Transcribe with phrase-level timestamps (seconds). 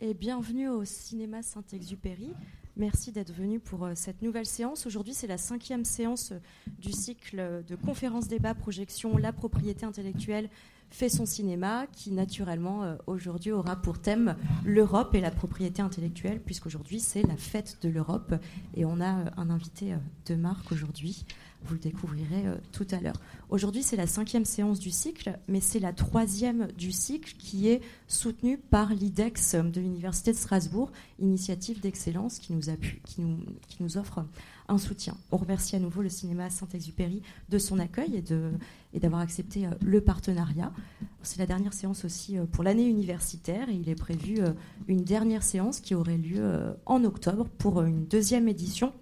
[0.00, 2.32] et bienvenue au cinéma Saint-Exupéry.
[2.76, 4.86] Merci d'être venus pour euh, cette nouvelle séance.
[4.86, 6.38] Aujourd'hui, c'est la cinquième séance euh,
[6.80, 10.48] du cycle de conférences, débats, projections, la propriété intellectuelle
[10.90, 16.40] fait son cinéma, qui naturellement euh, aujourd'hui aura pour thème l'Europe et la propriété intellectuelle,
[16.40, 18.34] puisqu'aujourd'hui c'est la fête de l'Europe
[18.74, 19.94] et on a un invité
[20.26, 21.24] de marque aujourd'hui.
[21.66, 23.16] Vous le découvrirez euh, tout à l'heure.
[23.48, 27.80] Aujourd'hui, c'est la cinquième séance du cycle, mais c'est la troisième du cycle qui est
[28.06, 32.60] soutenue par l'IDEX de l'Université de Strasbourg, initiative d'excellence qui nous,
[33.06, 33.22] qui,
[33.80, 34.26] nous, offre
[34.68, 35.16] un soutien.
[35.32, 38.22] On remercie à nouveau le cinéma Saint-Exupéry de son accueil
[38.92, 40.70] et d'avoir accepté euh, le partenariat.
[41.22, 44.38] C'est la dernière séance aussi euh, pour l'année universitaire et il est prévu
[44.86, 48.92] une dernière séance qui aurait lieu en octobre pour une deuxième édition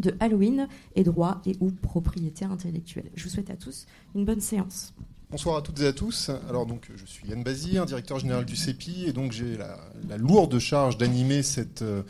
[0.00, 3.10] de Halloween et droit et ou propriété intellectuelle.
[3.14, 4.92] Je vous souhaite à tous une bonne séance.
[5.30, 6.30] Bonsoir à toutes et à tous.
[6.48, 10.58] Alors donc je suis Yann Bazir, directeur général du CEPI, et donc j'ai la, lourde
[10.58, 12.02] charge d'animer cette euh,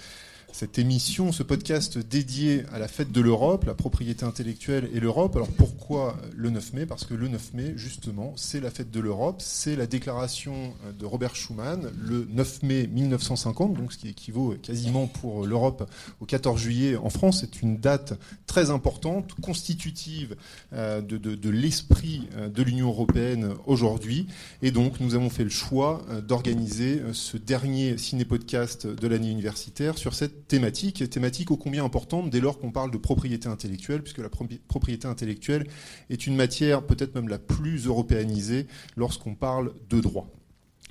[0.55, 5.35] cette émission, ce podcast dédié à la fête de l'Europe, la propriété intellectuelle et l'Europe.
[5.35, 6.87] Alors pourquoi le 9 mai?
[6.87, 11.05] Parce que le 9 mai, justement, c'est la fête de l'Europe, c'est la déclaration de
[11.05, 16.61] Robert Schuman le 9 mai 1950, donc ce qui équivaut quasiment pour l'Europe au 14
[16.61, 17.41] juillet en France.
[17.41, 18.15] C'est une date
[18.47, 20.37] très importante, constitutive
[20.73, 24.29] euh, de, l'esprit euh, de l'Union européenne aujourd'hui.
[24.63, 29.99] Et donc nous avons fait le choix euh, d'organiser ce dernier ciné-podcast de l'année universitaire
[29.99, 34.19] sur cette thématique, thématique ô combien importante dès lors qu'on parle de propriété intellectuelle, puisque
[34.19, 34.31] la
[34.69, 35.67] propriété intellectuelle
[36.11, 38.67] est une matière peut-être même la plus européanisée
[38.97, 40.29] lorsqu'on parle de droit.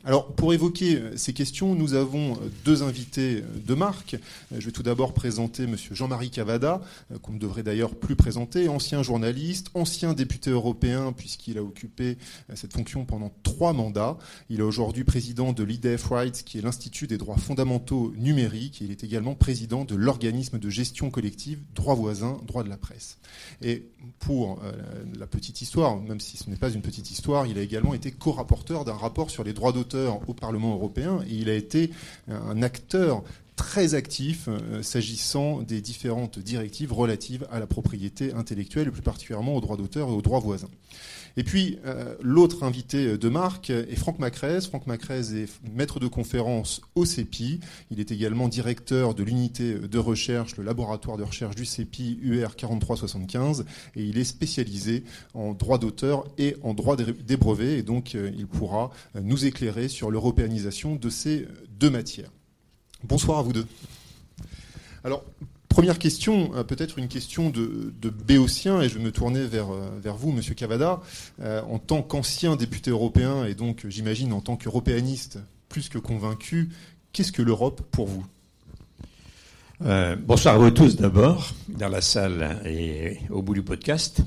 [0.05, 4.17] Alors, pour évoquer euh, ces questions, nous avons euh, deux invités euh, de marque.
[4.51, 5.77] Je vais tout d'abord présenter M.
[5.91, 6.81] Jean-Marie Cavada,
[7.21, 12.17] qu'on ne devrait d'ailleurs plus présenter, ancien journaliste, ancien député européen, puisqu'il a occupé
[12.53, 14.17] cette fonction pendant trois mandats.
[14.49, 18.85] Il est aujourd'hui président de l'IDF Rights, qui est l'Institut des droits fondamentaux numériques, et
[18.85, 23.17] il est également président de l'organisme de gestion collective Droits voisins, droits de la presse.
[23.61, 23.87] Et
[24.19, 24.59] pour
[25.17, 28.11] la petite histoire, même si ce n'est pas une petite histoire, il a également été
[28.11, 31.91] co-rapporteur d'un rapport sur les droits d'auteur au Parlement européen et il a été
[32.27, 33.23] un acteur
[33.55, 39.55] très actif euh, s'agissant des différentes directives relatives à la propriété intellectuelle et plus particulièrement
[39.55, 40.69] aux droits d'auteur et aux droits voisins.
[41.35, 44.61] Et puis, euh, l'autre invité de marque est Franck Macrez.
[44.61, 47.59] Franck Macrez est maître de conférence au CEPI.
[47.89, 52.55] Il est également directeur de l'unité de recherche, le laboratoire de recherche du CEPI UR
[52.55, 53.65] 4375.
[53.95, 57.79] Et il est spécialisé en droit d'auteur et en droit des brevets.
[57.79, 61.47] Et donc, euh, il pourra euh, nous éclairer sur l'européanisation de ces
[61.79, 62.31] deux matières.
[63.03, 63.65] Bonsoir à vous deux.
[65.03, 65.25] Alors,
[65.73, 69.89] Première question, euh, peut-être une question de, béotien, et je vais me tourner vers, euh,
[69.99, 71.01] vers vous, Monsieur Cavada.
[71.41, 75.39] Euh, en tant qu'ancien député européen, et donc j'imagine en tant qu'européaniste
[75.69, 76.69] plus que convaincu,
[77.11, 78.23] qu'est-ce que l'Europe pour vous?
[80.19, 84.21] Bonsoir à vous tous d'abord, dans la salle et au bout du podcast.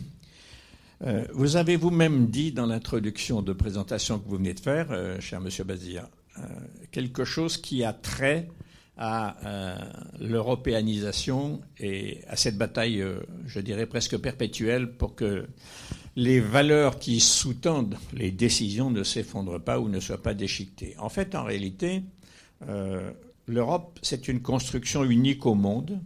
[1.32, 4.88] vous avez vous-même dit dans l'introduction de présentation que vous venez de faire,
[5.20, 6.08] cher Monsieur Bazir,
[6.90, 8.48] quelque chose qui a trait
[8.96, 9.76] à euh,
[10.20, 15.46] l'européanisation et à cette bataille, euh, je dirais presque perpétuelle, pour que
[16.16, 20.94] les valeurs qui sous-tendent les décisions ne s'effondrent pas ou ne soient pas déchiquetées.
[20.98, 22.04] En fait, en réalité,
[22.68, 23.10] euh,
[23.46, 26.00] l'Europe, c'est une construction unique au monde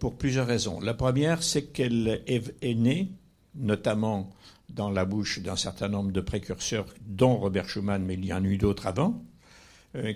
[0.00, 0.80] pour plusieurs raisons.
[0.80, 3.12] La première, c'est qu'elle est, est née,
[3.54, 4.28] notamment
[4.68, 8.42] dans la bouche d'un certain nombre de précurseurs, dont Robert Schuman, mais il y en
[8.42, 9.22] a eu d'autres avant,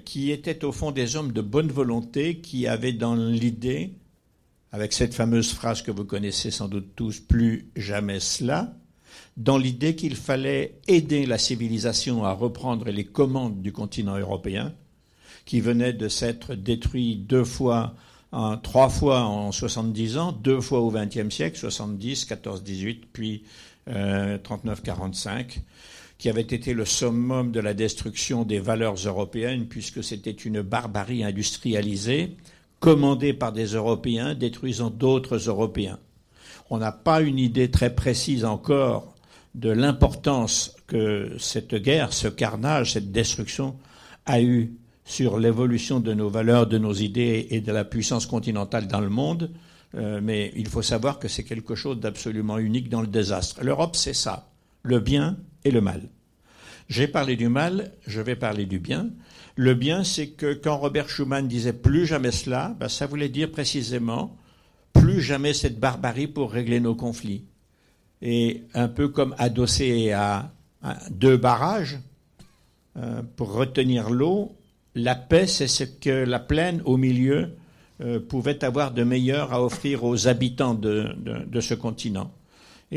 [0.04, 3.92] qui étaient au fond des hommes de bonne volonté, qui avaient dans l'idée,
[4.72, 8.74] avec cette fameuse phrase que vous connaissez sans doute tous, plus jamais cela,
[9.36, 14.74] dans l'idée qu'il fallait aider la civilisation à reprendre les commandes du continent européen,
[15.44, 17.94] qui venait de s'être détruit deux fois,
[18.62, 23.44] trois fois en 70 ans, deux fois au XXe siècle, 70, 14, 18, puis
[23.88, 25.62] euh, 39, 45
[26.18, 31.24] qui avait été le summum de la destruction des valeurs européennes, puisque c'était une barbarie
[31.24, 32.36] industrialisée,
[32.80, 35.98] commandée par des Européens, détruisant d'autres Européens.
[36.70, 39.14] On n'a pas une idée très précise encore
[39.54, 43.76] de l'importance que cette guerre, ce carnage, cette destruction
[44.26, 44.72] a eu
[45.04, 49.08] sur l'évolution de nos valeurs, de nos idées et de la puissance continentale dans le
[49.08, 49.52] monde,
[49.94, 53.62] euh, mais il faut savoir que c'est quelque chose d'absolument unique dans le désastre.
[53.62, 54.50] L'Europe, c'est ça,
[54.82, 55.36] le bien
[55.66, 56.08] et le mal.
[56.88, 59.10] J'ai parlé du mal, je vais parler du bien.
[59.56, 63.50] Le bien, c'est que quand Robert Schuman disait plus jamais cela, ben, ça voulait dire
[63.50, 64.36] précisément
[64.92, 67.44] plus jamais cette barbarie pour régler nos conflits.
[68.22, 70.52] Et un peu comme adossé à,
[71.10, 71.98] deux barrages
[72.96, 74.56] euh, pour retenir l'eau,
[74.94, 77.56] la paix, c'est ce que la plaine au milieu
[78.00, 82.30] euh, pouvait avoir de meilleur à offrir aux habitants de, de ce continent.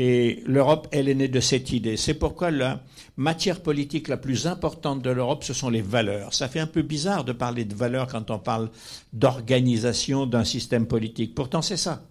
[0.02, 1.98] Et l'Europe, elle est née de cette idée.
[1.98, 2.82] C'est pourquoi la
[3.18, 6.32] matière politique la plus importante de l'Europe, ce sont les valeurs.
[6.32, 8.70] Ça fait un peu bizarre de parler de valeurs quand on parle
[9.12, 11.34] d'organisation d'un système politique.
[11.34, 12.02] Pourtant, c'est ça.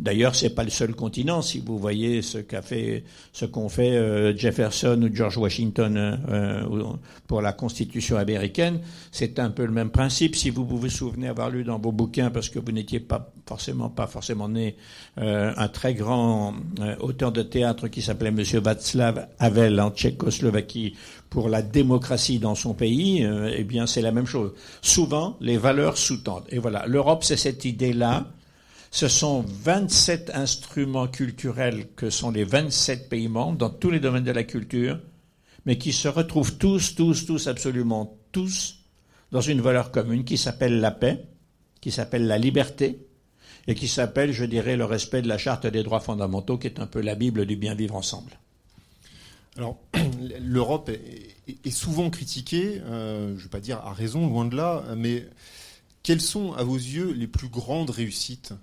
[0.00, 1.42] D'ailleurs, c'est pas le seul continent.
[1.42, 6.62] Si vous voyez ce qu'a fait, ce qu'ont fait euh, Jefferson ou George Washington euh,
[7.26, 8.80] pour la Constitution américaine,
[9.12, 10.36] c'est un peu le même principe.
[10.36, 13.90] Si vous vous souvenez avoir lu dans vos bouquins, parce que vous n'étiez pas forcément
[13.90, 14.76] pas forcément né,
[15.18, 16.54] euh, un très grand
[17.00, 20.94] auteur de théâtre qui s'appelait Monsieur Václav Havel en Tchécoslovaquie
[21.28, 24.52] pour la démocratie dans son pays, eh bien c'est la même chose.
[24.82, 26.46] Souvent, les valeurs sous-tendent.
[26.48, 28.26] Et voilà, l'Europe, c'est cette idée-là
[28.90, 34.24] ce sont 27 instruments culturels que sont les 27 pays membres dans tous les domaines
[34.24, 34.98] de la culture,
[35.64, 38.80] mais qui se retrouvent tous, tous, tous, absolument tous,
[39.30, 41.24] dans une valeur commune qui s'appelle la paix,
[41.80, 43.06] qui s'appelle la liberté,
[43.68, 46.80] et qui s'appelle, je dirais, le respect de la charte des droits fondamentaux, qui est
[46.80, 48.40] un peu la Bible du bien vivre ensemble.
[49.56, 49.78] Alors,
[50.40, 54.82] l'Europe est, souvent critiquée, euh, je ne vais pas dire à raison, loin de là,
[54.96, 55.28] mais
[56.02, 58.54] quelles sont, à vos yeux, les plus grandes réussites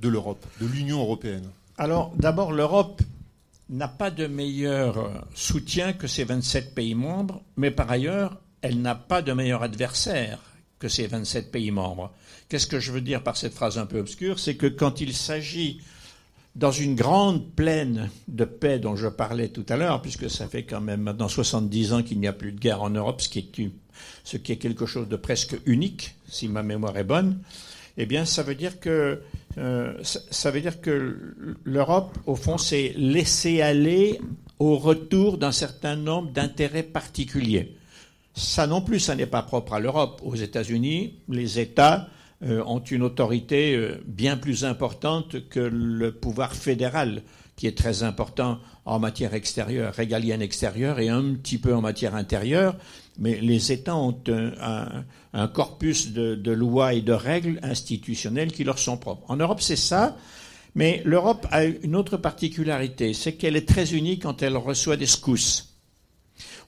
[0.00, 1.48] de l'Europe, de l'Union européenne
[1.78, 3.02] Alors, d'abord, l'Europe
[3.68, 8.94] n'a pas de meilleur soutien que ses 27 pays membres, mais par ailleurs, elle n'a
[8.94, 10.40] pas de meilleur adversaire
[10.78, 12.12] que ses 27 pays membres.
[12.48, 14.38] Qu'est-ce que je veux dire par cette phrase un peu obscure?
[14.38, 15.80] C'est que quand il s'agit
[16.56, 20.64] dans une grande plaine de paix dont je parlais tout à l'heure, puisque ça fait
[20.64, 23.38] quand même maintenant 70 ans qu'il n'y a plus de guerre en Europe, ce qui
[23.38, 23.70] est,
[24.24, 27.38] ce qui est quelque chose de presque unique, si ma mémoire est bonne,
[28.02, 29.20] eh bien, ça veut dire que
[29.58, 34.20] euh, ça veut dire que l'Europe, au fond, s'est laissée aller
[34.58, 37.76] au retour d'un certain nombre d'intérêts particuliers.
[38.34, 40.22] Ça non plus, ça n'est pas propre à l'Europe.
[40.24, 42.08] Aux États-Unis, les États
[42.42, 47.22] euh, ont une autorité euh, bien plus importante que le pouvoir fédéral,
[47.60, 52.14] qui est très important en matière extérieure, régalienne extérieure, et un petit peu en matière
[52.14, 52.74] intérieure
[53.20, 54.18] mais les États ont
[55.32, 59.30] un, corpus de, lois et de règles institutionnelles qui leur sont propres.
[59.30, 60.16] En Europe, c'est ça,
[60.74, 65.06] mais l'Europe a une autre particularité, c'est qu'elle est très unie quand elle reçoit des
[65.06, 65.74] secousses.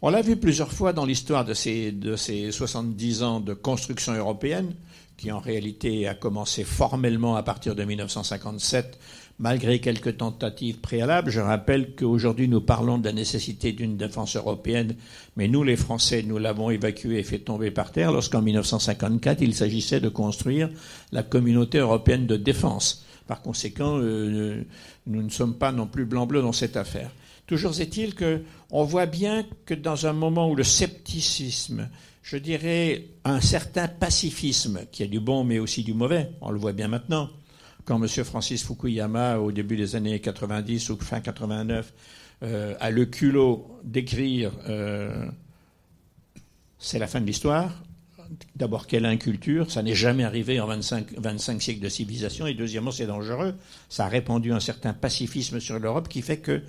[0.03, 4.12] On l'a vu plusieurs fois dans l'histoire de ces, de ces 70 ans de construction
[4.12, 4.75] européenne,
[5.17, 8.99] qui en réalité a commencé formellement à partir de 1957
[9.38, 11.31] malgré quelques tentatives préalables.
[11.31, 14.94] Je rappelle qu'aujourd'hui, nous parlons de la nécessité d'une défense européenne,
[15.37, 19.55] mais nous, les Français, nous l'avons évacuée et fait tomber par terre lorsqu'en 1954, il
[19.55, 20.69] s'agissait de construire
[21.12, 23.05] la communauté européenne de défense.
[23.26, 24.62] Par conséquent, euh,
[25.06, 27.11] nous ne sommes pas non plus blanc-bleu dans cette affaire.
[27.46, 31.88] Toujours est-il qu'on voit bien que dans un moment où le scepticisme,
[32.23, 36.58] je dirais un certain pacifisme, qui a du bon mais aussi du mauvais, on le
[36.58, 37.29] voit bien maintenant,
[37.84, 38.08] quand M.
[38.24, 41.93] Francis Fukuyama, au début des années 90 ou fin 89,
[42.43, 45.27] euh, a le culot d'écrire euh,
[46.82, 47.82] c'est la fin de l'histoire.
[48.56, 49.70] D'abord, quelle inculture?
[49.70, 52.46] Ça n'est jamais arrivé en 25, 25 siècles de civilisation.
[52.46, 53.55] Et deuxièmement, c'est dangereux.
[53.89, 56.62] Ça a répandu un certain pacifisme sur l'Europe qui fait que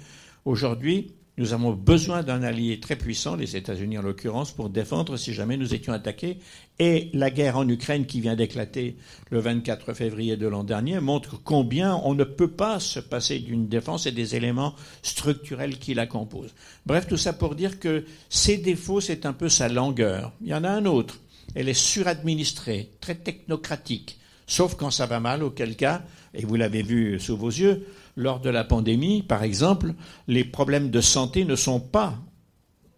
[0.45, 5.33] aujourd'hui, nous avons besoin d'un allié très puissant, les États-Unis en l'occurrence, pour défendre si
[5.33, 6.37] jamais nous étions attaqués.
[6.77, 8.97] Et la guerre en Ukraine qui vient d'éclater
[9.31, 13.67] le 24 février de l'an dernier montre combien on ne peut pas se passer d'une
[13.67, 16.53] défense et des éléments structurels qui la composent.
[16.85, 20.33] Bref, tout ça pour dire que ses défauts, c'est un peu sa langueur.
[20.41, 21.19] Il y en a un autre.
[21.55, 26.03] Elle est suradministrée, très technocratique, sauf quand ça va mal, auquel cas,
[26.35, 29.93] et vous l'avez vu sous vos yeux, lors de la pandémie, par exemple,
[30.27, 32.15] les problèmes de santé ne sont pas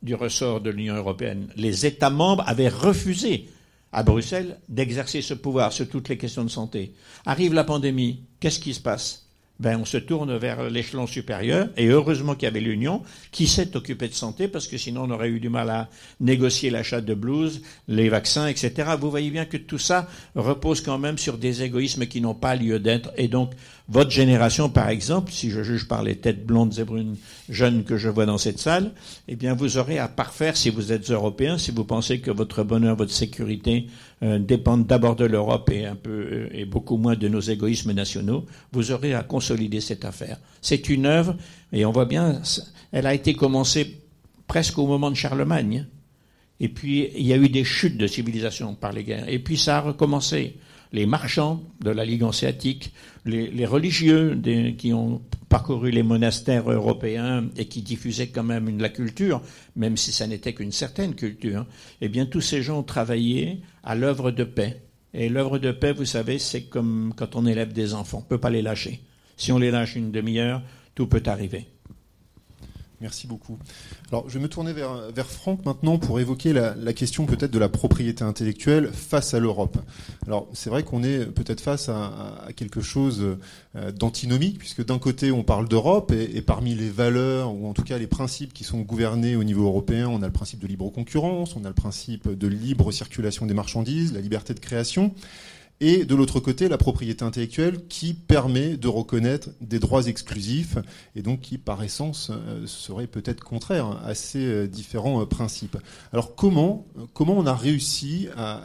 [0.02, 1.48] du ressort de l'Union européenne.
[1.56, 3.50] Les États membres avaient refusé
[3.92, 6.94] à Bruxelles d'exercer ce pouvoir sur toutes les questions de santé.
[7.26, 9.25] Arrive la pandémie, qu'est-ce qui se passe?
[9.60, 11.70] Ben, on se tourne vers l'échelon supérieur.
[11.78, 15.12] Et heureusement qu'il y avait l'Union qui s'est occupée de santé, parce que sinon on
[15.12, 18.92] aurait eu du mal à négocier l'achat de blouses, les vaccins, etc.
[19.00, 22.56] Vous voyez bien que tout ça repose quand même sur des égoïsmes qui n'ont pas
[22.56, 23.12] lieu d'être.
[23.18, 23.52] Et donc,
[23.88, 27.18] votre génération, par exemple, si je juge par les têtes blondes et brunes
[27.50, 28.92] jeunes que je vois dans cette salle,
[29.28, 32.64] eh bien, vous aurez à parfaire si vous êtes européen, si vous pensez que votre
[32.64, 33.88] bonheur, votre sécurité
[34.24, 38.46] euh, dépendent d'abord de l'Europe et euh, et beaucoup moins de nos égoïsmes nationaux.
[38.72, 40.40] Vous aurez à consolider cette affaire.
[40.62, 41.36] C'est une œuvre
[41.74, 42.42] et on voit bien,
[42.92, 44.02] elle a été commencée
[44.48, 45.86] presque au moment de Charlemagne.
[46.60, 49.28] Et puis, il y a eu des chutes de civilisation par les guerres.
[49.28, 50.56] Et puis, ça a recommencé
[50.92, 52.94] les marchands de la Ligue hanséatique,
[53.26, 54.40] les, religieux
[54.78, 59.42] qui ont parcouru les monastères européens et qui diffusaient quand même la culture,
[59.76, 61.66] même si ça n'était qu'une certaine culture,
[62.02, 64.82] eh bien tous ces gens ont travaillé à l'œuvre de paix.
[65.14, 68.28] Et l'œuvre de paix, vous savez, c'est comme quand on élève des enfants, on ne
[68.28, 69.02] peut pas les lâcher.
[69.38, 70.62] Si on les lâche une demi-heure,
[70.94, 71.68] tout peut arriver.
[73.06, 73.60] Merci beaucoup.
[74.10, 77.60] Alors, je vais me tourner vers, vers Franck maintenant pour évoquer la, question peut-être de
[77.60, 79.78] la propriété intellectuelle face à l'Europe.
[80.26, 83.38] Alors, c'est vrai qu'on est peut-être face à, quelque chose
[83.76, 87.84] euh, d'antinomique, puisque d'un côté, on parle d'Europe, et, parmi les valeurs, ou en tout
[87.84, 90.90] cas les principes qui sont gouvernés au niveau européen, on a le principe de libre
[90.90, 95.14] concurrence, on a le principe de libre circulation des marchandises, la liberté de création
[95.82, 100.78] et de l'autre côté la propriété intellectuelle qui permet de reconnaître des droits exclusifs
[101.16, 105.78] et donc qui par essence euh, serait peut-être contraire à ces euh, différents euh, principes.
[106.14, 108.64] Alors comment comment on a réussi à,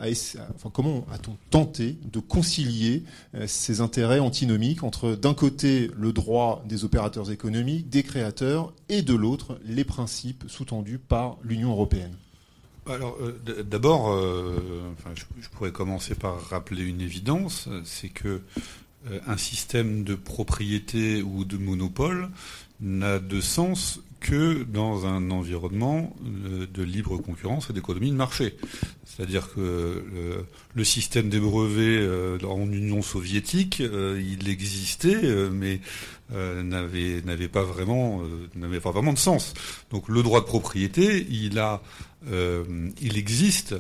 [0.73, 3.05] comment a-t-on tenté de concilier
[3.47, 9.15] ces intérêts antinomiques entre d'un côté le droit des opérateurs économiques, des créateurs et de
[9.15, 12.15] l'autre les principes sous-tendus par l'Union européenne?
[12.87, 18.41] Alors, euh, d'abord, euh, je, pourrais commencer par rappeler une évidence, c'est que
[19.11, 22.31] euh, un système de propriété ou de monopole
[22.81, 28.57] n'a de sens que dans un environnement de libre concurrence et d'économie de marché.
[29.05, 30.05] C'est-à-dire que
[30.75, 32.07] le, système des brevets
[32.45, 35.81] en Union soviétique, il existait, mais
[36.31, 38.23] n'avait pas vraiment
[38.55, 39.55] n'avait pas vraiment de sens.
[39.91, 41.83] Donc le droit de propriété, il a
[42.29, 43.75] euh, il existe,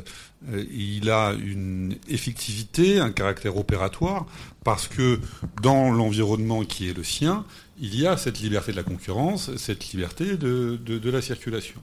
[0.49, 4.27] euh, il a une effectivité, un caractère opératoire,
[4.65, 5.21] parce que
[5.63, 7.45] dans l'environnement qui est le sien,
[7.79, 11.81] il y a cette liberté de la concurrence, cette liberté de, la circulation.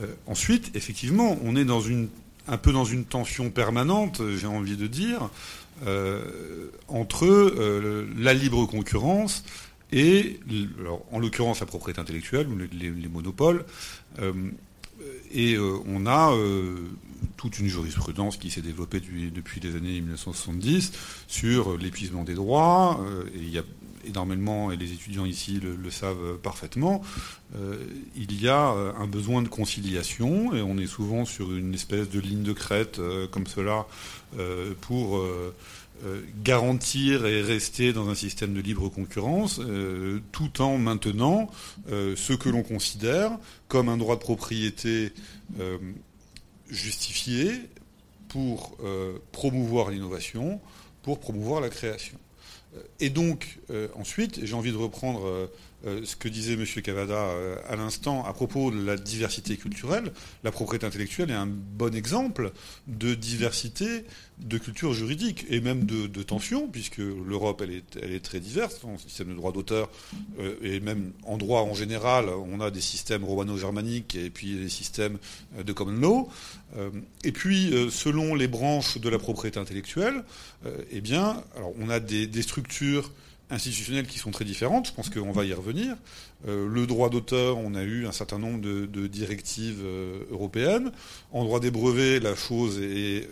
[0.00, 2.08] Euh, ensuite, effectivement, on est dans une,
[2.48, 5.28] un peu dans une tension permanente, j'ai envie de dire,
[6.88, 7.54] entre
[8.18, 9.44] la libre concurrence
[9.92, 10.38] et,
[11.10, 13.64] en l'occurrence, la propriété intellectuelle ou les, les monopoles.
[15.32, 16.76] Et euh, on a euh,
[17.36, 20.92] toute une jurisprudence qui s'est développée depuis, les années 1970
[21.28, 23.00] sur l'épuisement des droits.
[23.02, 23.62] Euh, il y a
[24.04, 27.02] énormément, et les étudiants ici le, savent parfaitement,
[28.16, 32.20] il y a un besoin de conciliation, et on est souvent sur une espèce de
[32.20, 33.00] ligne de crête
[33.32, 33.86] comme cela
[34.80, 35.20] pour
[36.44, 39.60] garantir et rester dans un système de libre concurrence,
[40.32, 41.50] tout en maintenant
[41.88, 43.32] ce que l'on considère
[43.68, 45.12] comme un droit de propriété
[45.58, 45.78] euh,
[46.68, 47.52] justifié
[48.28, 50.60] pour euh, promouvoir l'innovation,
[51.02, 52.18] pour promouvoir la création.
[52.76, 53.58] Euh, et donc,
[53.94, 55.48] ensuite, j'ai envie de reprendre
[55.84, 56.64] ce que disait M.
[56.82, 57.30] Cavada
[57.68, 60.12] à l'instant à propos de la diversité culturelle.
[60.44, 62.52] La propriété intellectuelle est un bon exemple
[62.86, 64.04] de diversité
[64.40, 69.28] de culture juridique et même de, tension, puisque l'Europe, elle est, très diverse en système
[69.28, 69.90] de droit d'auteur,
[70.38, 74.68] euh, et même en droit en général, on a des systèmes romano-germaniques et puis des
[74.68, 75.18] systèmes
[75.58, 76.28] euh, de common law.
[76.76, 76.90] Euh,
[77.24, 80.24] et puis, selon les branches de la propriété intellectuelle,
[80.90, 83.10] eh bien, alors on a des, structures
[83.50, 85.96] institutionnelles qui sont très différentes, je pense qu'on va y revenir.
[86.46, 89.84] le droit d'auteur, on a eu un certain nombre de directives
[90.30, 90.92] européennes.
[91.32, 93.28] En droit des brevets, la chose est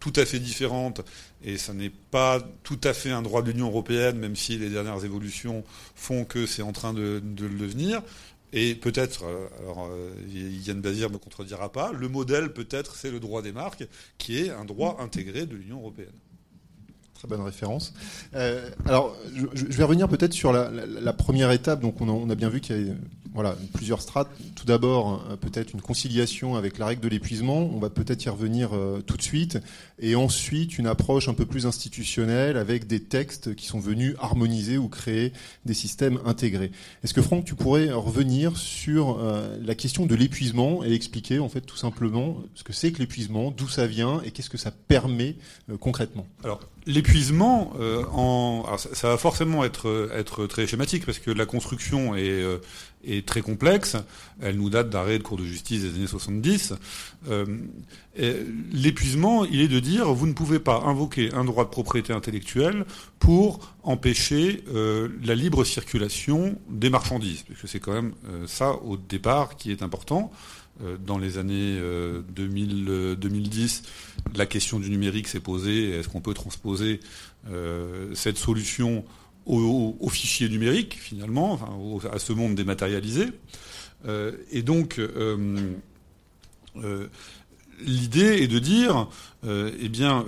[0.00, 1.02] tout à fait différente,
[1.44, 4.70] et ça n'est pas tout à fait un droit de l'Union européenne, même si les
[4.70, 5.62] dernières évolutions
[5.94, 8.02] font que c'est en train de, le devenir.
[8.52, 10.10] Et peut-être, euh, alors euh,
[10.66, 13.86] Yann Bazir ne me contredira pas, le modèle peut-être c'est le droit des marques,
[14.18, 16.08] qui est un droit intégré de l'Union européenne.
[17.14, 17.92] Très bonne référence.
[18.34, 21.80] Euh, alors, je, vais revenir peut-être sur la, première étape.
[21.80, 22.94] Donc, on a, on a bien vu qu'il y a
[23.32, 24.28] voilà, plusieurs strates.
[24.56, 27.70] Tout d'abord, euh, peut-être une conciliation avec la règle de l'épuisement.
[27.72, 29.58] On va peut-être y revenir euh, tout de suite.
[30.00, 34.78] Et ensuite, une approche un peu plus institutionnelle avec des textes qui sont venus harmoniser
[34.78, 35.32] ou créer
[35.64, 36.72] des systèmes intégrés.
[37.04, 41.48] Est-ce que Franck, tu pourrais revenir sur euh, la question de l'épuisement et expliquer en
[41.48, 44.72] fait tout simplement ce que c'est que l'épuisement, d'où ça vient et qu'est-ce que ça
[44.72, 45.36] permet
[45.78, 46.26] concrètement?
[46.42, 47.74] Alors, L'épuisement,
[48.10, 52.42] en, ça va forcément être, être très schématique parce que la construction est,
[53.04, 53.96] est très complexe.
[54.40, 56.74] Elle nous date d'arrêts de cours de justice des années 70.
[57.28, 57.46] Euh,
[58.16, 58.36] et
[58.72, 62.84] L'épuisement, il est de dire vous ne pouvez pas invoquer un droit de propriété intellectuelle
[63.18, 68.72] pour empêcher euh, la libre circulation des marchandises, parce que c'est quand même euh, ça
[68.72, 70.30] au départ qui est important.
[71.06, 73.82] Dans les années euh, 2000, euh, 2010,
[74.34, 75.90] la question du numérique s'est posée.
[75.90, 77.00] Est-ce qu'on peut transposer
[78.12, 79.02] cette solution
[79.58, 81.58] au, au fichier numérique, finalement,
[82.12, 83.26] à ce monde dématérialisé.
[84.06, 85.72] Euh, Et donc, euh,
[86.76, 87.06] euh,
[87.84, 89.08] l'idée est de dire,
[89.46, 90.24] eh bien,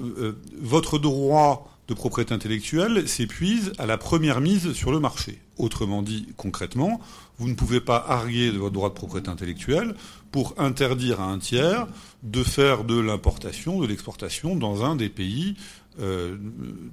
[0.60, 5.40] votre droit de propriété intellectuelle s'épuise à la première mise sur le marché.
[5.58, 7.00] Autrement dit, concrètement,
[7.38, 9.94] vous ne pouvez pas arguer de votre droit de propriété intellectuelle
[10.30, 11.86] pour interdire à un tiers
[12.22, 15.56] de faire de l'importation, de l'exportation dans un des pays
[16.00, 16.36] euh,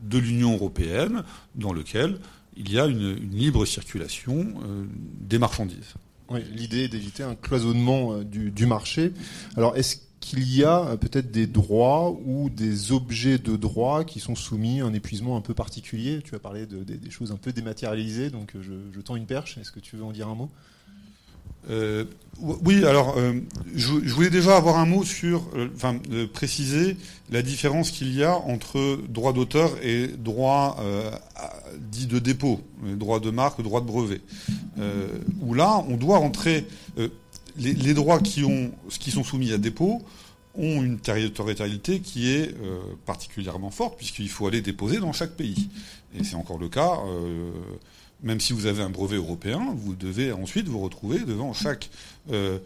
[0.04, 1.24] de l'Union européenne
[1.56, 2.20] dans lequel
[2.58, 4.84] il y a une, libre circulation euh,
[5.22, 5.94] des marchandises.
[6.30, 9.14] Oui, L'idée est d'éviter un cloisonnement euh, du, du marché.
[9.56, 14.20] Alors, est-ce qu'il y a euh, peut-être des droits ou des objets de droit qui
[14.20, 17.38] sont soumis à un épuisement un peu particulier Tu as parlé de, des- choses un
[17.38, 18.62] peu dématérialisées, donc euh,
[18.94, 19.58] je, tends une perche.
[19.58, 20.50] Est-ce que tu veux en dire un mot?
[21.70, 22.06] Euh,
[22.40, 23.18] oui, alors
[23.76, 26.00] je, voulais déjà avoir un mot sur, enfin,
[26.34, 26.96] préciser
[27.32, 30.78] la différence qu'il y a entre droit d'auteur et droit
[31.92, 32.62] dit de dépôt,
[32.96, 34.22] droit de marque, droit de brevet.
[35.42, 36.66] Où là, on doit rentrer
[37.60, 40.02] les, droits qui ont, qui sont soumis à dépôt
[40.56, 45.70] ont une territorialité qui est euh, particulièrement forte puisqu'il faut aller déposer dans chaque pays.
[46.18, 47.00] Et c'est encore le cas.
[47.08, 47.52] euh,
[48.22, 51.90] même si vous avez un brevet européen, vous devez ensuite vous retrouver devant chaque
[52.34, 52.60] euh,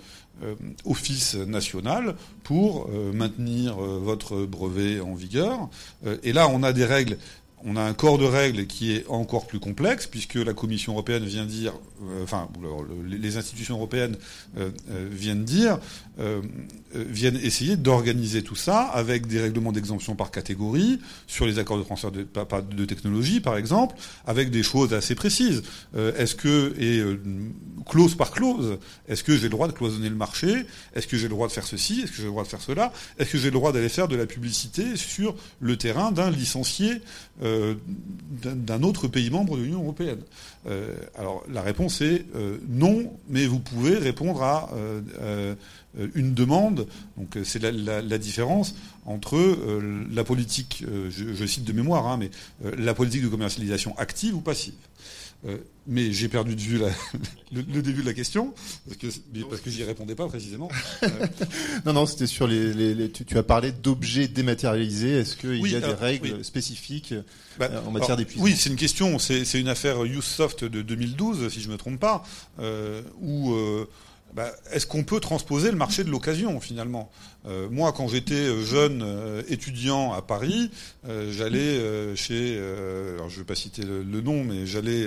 [0.83, 5.69] office national pour maintenir votre brevet en vigueur.
[6.23, 7.19] Et là, on a des règles.
[7.65, 11.23] On a un corps de règles qui est encore plus complexe puisque la Commission européenne
[11.23, 12.49] vient dire, euh, enfin,
[13.07, 14.17] les institutions européennes
[14.57, 15.79] euh, euh, viennent dire,
[16.19, 16.41] euh,
[16.95, 21.79] euh, viennent essayer d'organiser tout ça avec des règlements d'exemption par catégorie sur les accords
[21.79, 23.95] de transfert de, technologie, par exemple,
[24.27, 25.63] avec des choses assez précises.
[25.95, 27.19] Euh, est-ce que et euh,
[27.89, 28.77] clause par clause,
[29.07, 30.65] est-ce que j'ai le droit de cloisonner le marché?
[30.93, 32.01] Est-ce que j'ai le droit de faire ceci?
[32.01, 32.93] Est-ce que j'ai le droit de faire cela?
[33.17, 37.01] Est-ce que j'ai le droit d'aller faire de la publicité sur le terrain d'un licencié
[37.41, 40.21] d'un autre pays membre de l'Union européenne?
[40.67, 45.55] Euh, Alors la réponse est euh, non, mais vous pouvez répondre à euh,
[46.15, 46.87] une demande.
[47.17, 49.37] Donc c'est la, différence entre
[50.11, 52.31] la politique, je, cite de mémoire, hein, mais
[52.77, 54.73] la politique de commercialisation active ou passive.
[55.45, 56.87] Euh, mais j'ai perdu de vue la-
[57.51, 58.53] le, le début de la question
[58.85, 59.07] parce que
[59.49, 60.69] parce que j'y répondais pas précisément.
[61.03, 61.07] Euh,
[61.85, 62.73] Non, non, c'était sur les.
[62.73, 65.11] les- les- tu, tu as parlé d'objets dématérialisés.
[65.19, 66.43] Est-ce qu'il Oui, y a des règles oui.
[66.45, 67.13] spécifiques
[67.59, 68.43] Bah, euh, en matière d'épuisement?
[68.45, 72.23] Oui, c'est une question, c'est une affaire Usesoft de 2012, si je me trompe pas,
[72.59, 73.85] euh, où euh,
[74.33, 77.11] bah, est-ce qu'on peut transposer le marché de l'occasion finalement?
[77.45, 80.71] Euh, Moi, quand j'étais euh, jeune euh, étudiant à Paris,
[81.31, 82.57] j'allais chez,
[83.15, 85.05] alors je vais pas citer le, nom, mais j'allais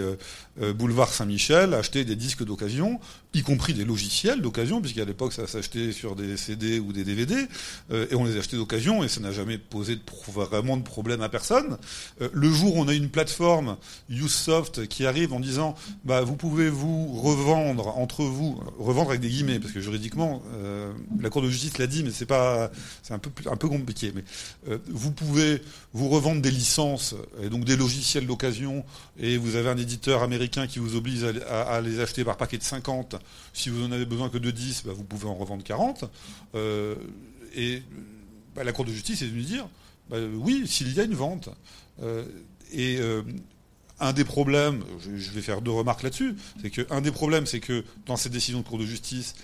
[0.74, 3.00] boulevard Saint-Michel acheter des disques d'occasion,
[3.32, 7.46] y compris des logiciels d'occasion, puisqu'à l'époque ça s'achetait sur des CD ou des DVD,
[7.90, 9.98] et on les achetait d'occasion, et ça n'a jamais posé
[10.34, 11.78] vraiment de problème à personne.
[12.20, 13.78] Le jour où on a une plateforme
[14.10, 19.30] Usesoft qui arrive en disant bah vous pouvez vous revendre entre vous revendre avec des
[19.30, 20.42] guillemets parce que juridiquement
[21.18, 22.25] la Cour de justice l'a dit mais c'est
[23.02, 24.24] c'est un peu compliqué mais
[24.68, 25.62] euh, vous pouvez
[25.92, 28.84] vous revendre des licences et donc des logiciels d'occasion
[29.18, 32.62] et vous avez un éditeur américain qui vous oblige à, les acheter par paquet de
[32.62, 33.16] 50
[33.52, 36.04] si vous en avez besoin que de 10 bah, vous pouvez en revendre 40
[36.54, 36.94] Euh,
[37.54, 37.82] et
[38.54, 39.68] bah, la Cour de justice est venue dire
[40.08, 41.48] bah, oui s'il y a une vente.
[42.02, 42.24] Euh,
[42.72, 42.98] et
[44.00, 47.60] un des problèmes, je, vais faire deux remarques là-dessus, c'est que un des problèmes, c'est
[47.60, 49.34] que dans cette décision de Cour de justice,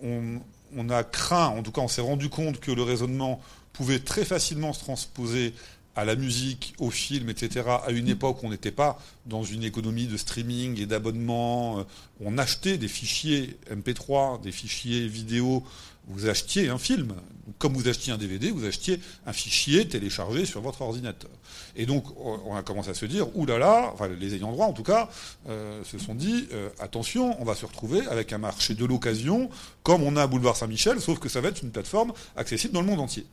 [0.00, 0.40] on,
[0.74, 3.40] on a craint, en tout cas, on s'est rendu compte que le raisonnement
[3.72, 5.54] pouvait très facilement se transposer
[5.94, 9.64] à la musique, au film, etc., à une époque où on n'était pas dans une
[9.64, 11.78] économie de streaming et d'abonnement.
[11.78, 11.84] euh,
[12.20, 15.64] On achetait des fichiers MP3, des fichiers vidéo.
[16.06, 17.14] Vous achetiez un film.
[17.58, 21.30] Comme vous achetiez un DVD, vous achetiez un fichier téléchargé sur votre ordinateur.
[21.76, 24.82] Et donc, on a commencé à se dire, oulala, enfin, les ayants droit en tout
[24.82, 25.08] cas,
[25.48, 29.48] euh, se sont dit, euh, attention, on va se retrouver avec un marché de l'occasion,
[29.82, 32.80] comme on a à Boulevard Saint-Michel, sauf que ça va être une plateforme accessible dans
[32.80, 33.26] le monde entier.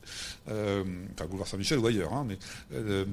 [0.48, 2.38] Euh, enfin, Boulevard Saint-Michel ou ailleurs, hein, mais
[2.74, 3.04] euh,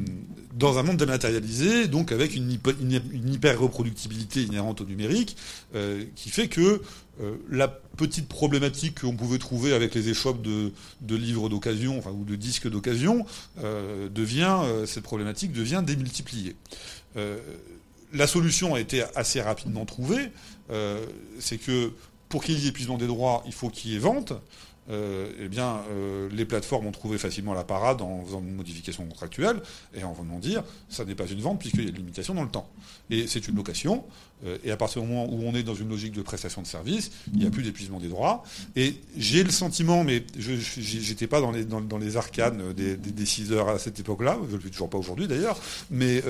[0.53, 5.37] dans un monde dématérialisé, donc avec une hyper-reproductibilité inhérente au numérique,
[5.75, 6.81] euh, qui fait que
[7.19, 10.71] euh, la petite problématique qu'on pouvait trouver avec les échoppes de,
[11.15, 13.26] livres d'occasion ou de disques d'occasion
[13.62, 16.56] devient cette problématique devient démultipliée.
[18.13, 20.32] la solution a été assez rapidement trouvée,
[21.39, 21.91] c'est que
[22.30, 24.34] pour qu'il y ait épuisement des droits, il faut qu'il y ait vente.
[24.89, 29.06] Euh, eh bien, euh, les plateformes ont trouvé facilement la parade en faisant une modification
[29.06, 29.62] contractuelle
[29.94, 32.44] et en venant dire ça n'est pas une vente puisqu'il y a une limitation dans
[32.44, 32.67] le temps.
[33.12, 34.04] Et c'est une location.
[34.44, 36.67] Euh, et à partir du moment où on est dans une logique de prestation de
[36.67, 38.44] service, il n'y a plus d'épuisement des droits.
[38.76, 40.54] Et j'ai le sentiment, mais je
[41.10, 44.62] n'étais pas dans les, dans, les arcanes des, décideurs à cette époque-là, je ne le
[44.62, 45.60] suis toujours pas aujourd'hui d'ailleurs,
[45.91, 46.24] mais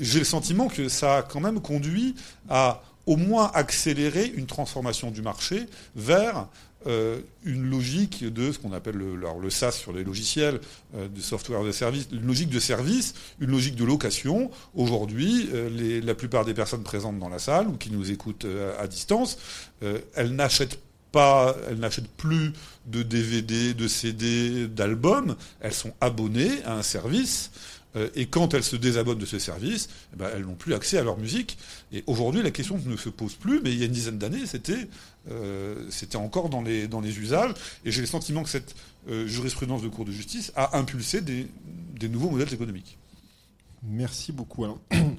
[0.00, 2.14] j'ai le sentiment que ça a quand même conduit
[2.48, 6.46] à au moins accélérer une transformation du marché vers
[6.86, 10.60] euh, une logique de ce qu'on appelle le, le, SaaS sur les logiciels,
[10.94, 14.50] euh, software de service, une logique de service, une logique de location.
[14.74, 18.46] Aujourd'hui, euh, la plupart des personnes présentes dans la salle ou qui nous écoutent
[18.78, 19.38] à distance,
[20.14, 20.78] elles n'achètent
[21.10, 22.52] pas, elles n'achètent plus
[22.86, 27.50] de DVD, de CD, d'albums, elles sont abonnées à un service
[27.96, 30.98] euh, et quand elles se désabonnent de ce service, eh ben, elles n'ont plus accès
[30.98, 31.58] à leur musique.
[31.92, 34.46] Et aujourd'hui, la question ne se pose plus, mais il y a une dizaine d'années,
[34.46, 34.88] c'était,
[35.30, 37.52] euh, encore dans les, dans les usages.
[37.84, 38.74] Et j'ai le sentiment que cette
[39.08, 42.98] euh, jurisprudence de Cour de justice a impulsé des nouveaux modèles économiques.
[43.84, 44.64] Merci beaucoup.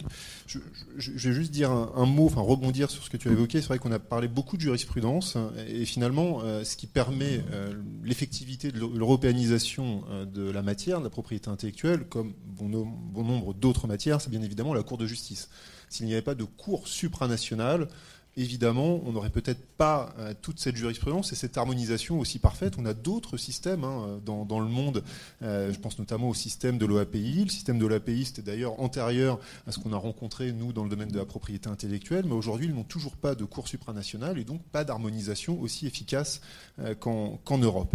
[0.48, 0.60] je,
[0.98, 3.60] vais juste dire un, mot, enfin rebondir sur ce que tu as évoqué.
[3.60, 5.38] C'est vrai qu'on a parlé beaucoup de jurisprudence
[5.68, 7.74] et finalement, euh, ce qui permet euh,
[8.06, 13.54] l'effectivité de l'européanisation euh, de la matière, de la propriété intellectuelle, comme bon, bon nombre
[13.54, 15.50] d'autres matières, c'est bien évidemment la Cour de justice.
[15.90, 17.90] S'il n'y avait pas de cour supranationale,
[18.38, 22.76] évidemment, on n'aurait peut-être pas euh, toute cette jurisprudence et cette harmonisation aussi parfaite.
[22.78, 25.04] On a d'autres systèmes hein, dans, le monde.
[25.42, 27.44] Euh, je pense notamment au système de l'OAPI.
[27.44, 30.90] Le système de l'OAPI, c'était d'ailleurs antérieur à ce qu'on a rencontré, nous, dans le
[30.90, 32.26] domaine de la propriété intellectuelle.
[32.26, 36.42] Mais aujourd'hui, ils n'ont toujours pas de cours supranationale et donc pas d'harmonisation aussi efficace
[36.80, 37.94] euh, qu'en Europe.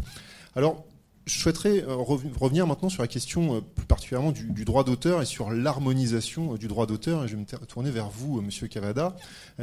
[0.55, 0.85] Alors,
[1.28, 5.26] je souhaiterais euh, revenir maintenant sur la question euh, plus particulièrement du, droit d'auteur et
[5.26, 7.24] sur l'harmonisation euh, du droit d'auteur.
[7.24, 9.14] Et je vais me tourner vers vous, Monsieur Cavada,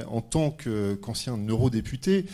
[0.07, 2.25] en tant qu'ancien eurodéputé.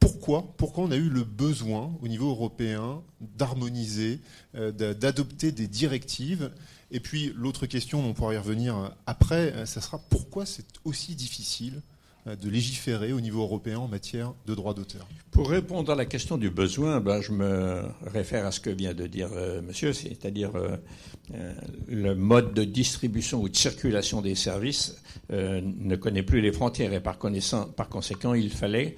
[0.00, 4.20] Pourquoi, pourquoi on a eu le besoin au niveau européen d'harmoniser,
[4.54, 6.50] d'adopter des directives?
[6.90, 11.80] Et puis l'autre question, on pourra y revenir après, ça sera pourquoi c'est aussi difficile
[12.26, 16.38] de légiférer au niveau européen en matière de droit d'auteur Pour répondre à la question
[16.38, 20.52] du besoin, ben, je me réfère à ce que vient de dire euh, monsieur, c'est-à-dire
[20.56, 20.76] euh,
[21.86, 24.96] le mode de distribution ou de circulation des services
[25.30, 27.18] ne connaît plus les frontières et par,
[27.76, 28.96] par conséquent, il fallait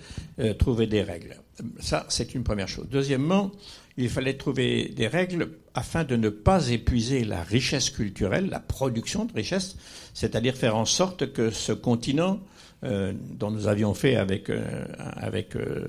[0.58, 1.36] trouver des règles.
[1.78, 2.86] Ça, c'est une première chose.
[2.90, 3.52] Deuxièmement,
[3.96, 9.24] il fallait trouver des règles afin de ne pas épuiser la richesse culturelle, la production
[9.24, 9.76] de richesse,
[10.14, 12.40] c'est-à-dire faire en sorte que ce continent
[12.84, 14.84] euh, dont nous avions fait avec, euh,
[15.56, 15.86] euh,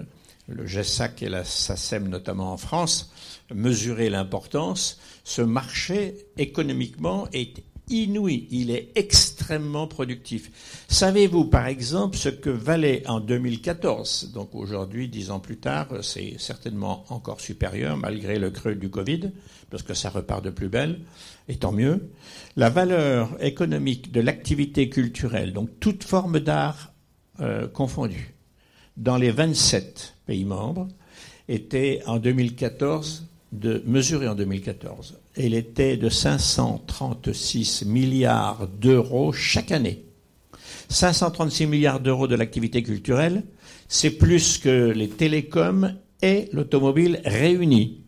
[0.47, 3.13] le GESAC et la SACEM notamment en France,
[3.53, 4.99] mesurer l'importance.
[5.25, 10.83] Ce marché économiquement est inouï, il est extrêmement productif.
[10.87, 16.35] Savez-vous par exemple ce que valait en 2014, donc aujourd'hui, dix ans plus tard, c'est
[16.37, 19.31] certainement encore supérieur malgré le creux du Covid,
[19.69, 20.99] parce que ça repart de plus belle,
[21.47, 22.09] et tant mieux,
[22.55, 26.93] la valeur économique de l'activité culturelle, donc toute forme d'art
[27.39, 28.33] euh, confondue,
[28.97, 30.87] dans les 27 pays membres,
[31.47, 35.19] était en 2014 de mesurée en 2014.
[35.35, 40.05] Elle était de 536 milliards d'euros chaque année.
[40.89, 43.43] 536 milliards d'euros de l'activité culturelle,
[43.87, 48.03] c'est plus que les télécoms et l'automobile réunis.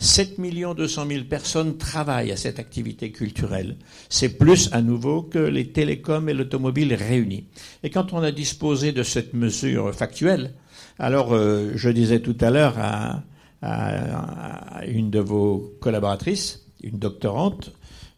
[0.00, 3.76] 7 200 000 personnes travaillent à cette activité culturelle.
[4.08, 7.46] C'est plus à nouveau que les télécoms et l'automobile réunis.
[7.82, 10.54] Et quand on a disposé de cette mesure factuelle,
[11.00, 13.24] alors euh, je disais tout à l'heure à,
[13.62, 17.72] une de vos collaboratrices, une doctorante,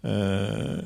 [0.04, 0.80] euh,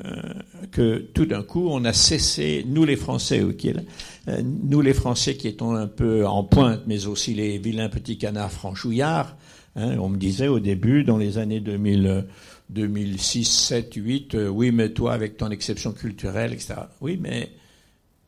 [0.71, 5.47] que tout d'un coup, on a cessé, nous les Français, euh, nous les Français qui
[5.47, 9.35] étions un peu en pointe, mais aussi les vilains petits canards franchouillards,
[9.75, 12.25] Hein, on me disait au début, dans les années 2000,
[12.69, 16.75] 2006, 7, 8, oui, mais toi, avec ton exception culturelle, etc.
[17.01, 17.51] Oui, mais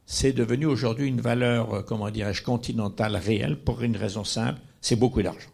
[0.06, 4.98] c'est devenu aujourd'hui une valeur, euh, comment dirais-je, continentale réelle pour une raison simple, c'est
[4.98, 5.50] beaucoup d'argent.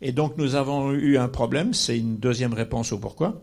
[0.00, 3.42] Et donc nous avons eu un problème, c'est une deuxième réponse au pourquoi,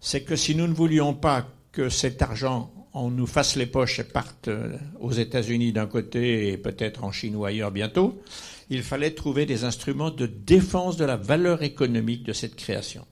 [0.00, 3.98] c'est que si nous ne voulions pas que cet argent, on nous fasse les poches
[3.98, 8.22] et parte euh, aux États-Unis d'un côté et peut-être en Chine ou ailleurs bientôt,
[8.70, 13.04] il fallait trouver des instruments de défense de la valeur économique de cette création.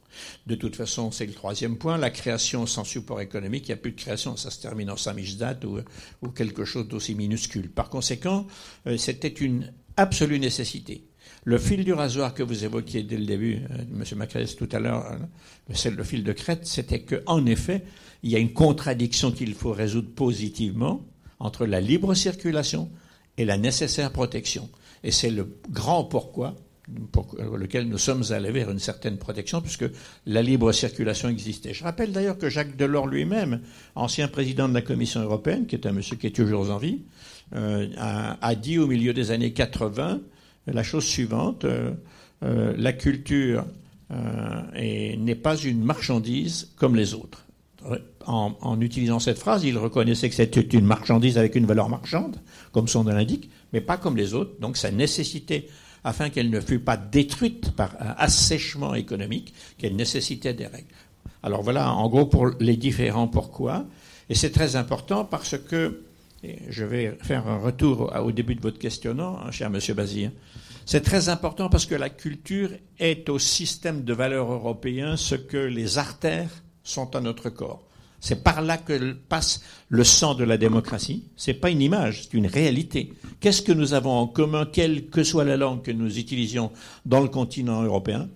[0.46, 3.78] De toute façon, c'est le troisième point, la création sans support économique, il n'y a
[3.78, 5.78] plus de création, ça se termine en samizdat ou,
[6.20, 7.70] ou quelque chose d'aussi minuscule.
[7.70, 8.46] Par conséquent,
[8.87, 11.05] euh, c'était une absolue nécessité.
[11.44, 14.05] Le fil du rasoir que vous évoquiez dès le début, euh, M.
[14.16, 15.16] Macrès tout à l'heure, euh,
[15.74, 17.83] c'est le fil de crête, c'était qu'en effet,
[18.22, 21.05] il y a une contradiction qu'il faut résoudre positivement
[21.40, 22.90] entre la libre circulation
[23.37, 24.70] et la nécessaire protection.
[25.02, 26.55] Et c'est le grand pourquoi
[27.12, 29.85] pour lequel nous sommes allés vers une certaine protection, puisque
[30.26, 31.72] la libre circulation existait.
[31.72, 33.61] Je rappelle d'ailleurs que Jacques Delors lui-même,
[33.94, 37.02] ancien président de la Commission européenne, qui est un monsieur qui est toujours en vie,
[37.55, 40.20] euh, a, dit au milieu des années 80
[40.66, 41.92] la chose suivante euh,
[42.42, 43.64] euh, la culture
[44.75, 47.46] n'est pas une marchandise comme les autres.
[48.27, 52.37] En, utilisant cette phrase, il reconnaissait que c'était une marchandise avec une valeur marchande,
[52.72, 54.61] comme son nom l'indique, mais pas comme les autres.
[54.61, 55.66] Donc ça nécessitait
[56.05, 60.92] afin qu'elle ne fût pas détruite par un assèchement économique, qu'elle nécessitait des règles.
[61.42, 63.87] Alors voilà, en gros, pour les différents pourquoi.
[64.29, 66.03] Et c'est très important parce que,
[66.68, 70.31] je vais faire un retour au début de votre questionnement, hein, cher Monsieur Bazir.
[70.85, 75.57] C'est très important parce que la culture est au système de valeurs européen ce que
[75.57, 76.50] les artères
[76.83, 77.87] sont à notre corps.
[78.20, 81.24] C'est par là que passe le sang de la démocratie.
[81.37, 83.12] C'est pas une image, c'est une réalité.
[83.40, 86.70] Qu'est-ce que nous avons en commun, quelle que soit la langue que nous utilisions
[87.05, 88.28] dans le continent européen?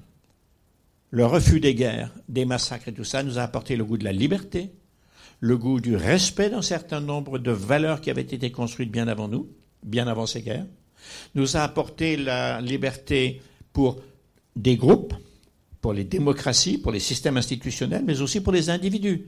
[1.11, 4.05] Le refus des guerres, des massacres et tout ça nous a apporté le goût de
[4.05, 4.73] la liberté,
[5.41, 9.29] le goût du respect d'un certain nombre de valeurs qui avaient été construites bien avant
[9.29, 9.49] nous,
[9.83, 10.67] bien avant ces guerres,
[11.35, 13.41] nous a apporté la liberté
[13.73, 14.01] pour
[14.55, 15.15] des groupes,
[15.81, 19.27] pour les démocraties, pour les systèmes institutionnels, mais aussi pour les individus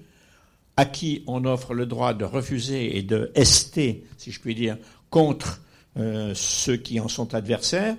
[0.76, 4.78] à qui on offre le droit de refuser et de ester, si je puis dire,
[5.10, 5.60] contre
[5.96, 7.96] euh, ceux qui en sont adversaires,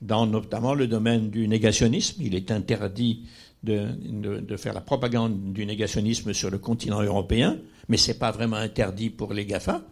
[0.00, 2.22] dans notamment le domaine du négationnisme.
[2.22, 3.24] Il est interdit
[3.64, 8.30] de, de, faire la propagande du négationnisme sur le continent européen, mais ce n'est pas
[8.30, 9.82] vraiment interdit pour les GAFA,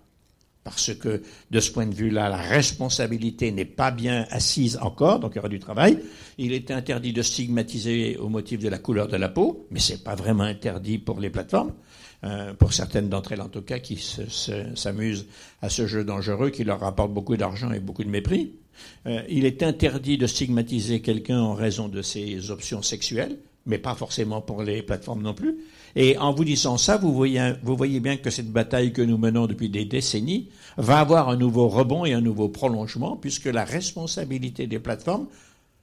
[0.65, 5.33] parce que de ce point de vue-là, la responsabilité n'est pas bien assise encore, donc
[5.33, 5.99] il y aura du travail.
[6.37, 9.93] Il est interdit de stigmatiser au motif de la couleur de la peau, mais ce
[9.93, 11.73] n'est pas vraiment interdit pour les plateformes.
[12.23, 13.97] Euh, pour certaines d'entre elles en tout cas, qui
[14.75, 15.27] s'amusent
[15.63, 18.53] à ce jeu dangereux qui leur rapporte beaucoup d'argent et beaucoup de mépris.
[19.07, 23.95] Euh, il est interdit de stigmatiser quelqu'un en raison de ses options sexuelles, mais pas
[23.95, 25.59] forcément pour les plateformes non plus.
[25.97, 29.69] Et en vous disant ça, vous voyez, bien que cette bataille que nous menons depuis
[29.69, 34.79] des décennies va avoir un nouveau rebond et un nouveau prolongement, puisque la responsabilité des
[34.79, 35.27] plateformes,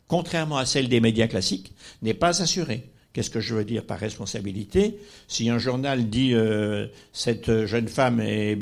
[0.07, 2.89] contrairement à celle des médias classiques, n'est pas assurée.
[3.13, 4.99] Qu'est-ce que je veux dire par responsabilité?
[5.27, 8.57] Si un journal dit euh, cette jeune femme est,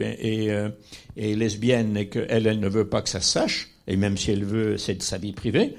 [0.50, 0.70] euh,
[1.18, 4.46] lesbienne et qu'elle elle ne veut pas que ça se sache, et même si elle
[4.46, 5.76] veut, c'est de sa vie privée,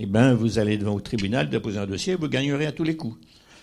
[0.00, 2.84] eh ben vous allez devant le tribunal déposer un dossier, et vous gagnerez à tous
[2.84, 3.16] les coups.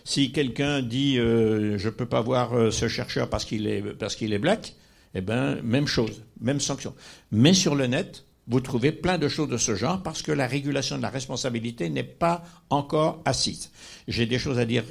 [0.03, 4.21] Si quelqu'un dit euh, je ne peux pas voir ce chercheur parce qu'il est parce
[4.21, 4.75] est black,
[5.13, 6.93] eh ben même chose, même sanction.
[7.31, 10.47] Mais sur le net, vous trouvez plein de choses de ce genre parce que la
[10.47, 13.71] régulation de la responsabilité n'est pas encore assise.
[14.07, 14.83] J'ai des choses à dire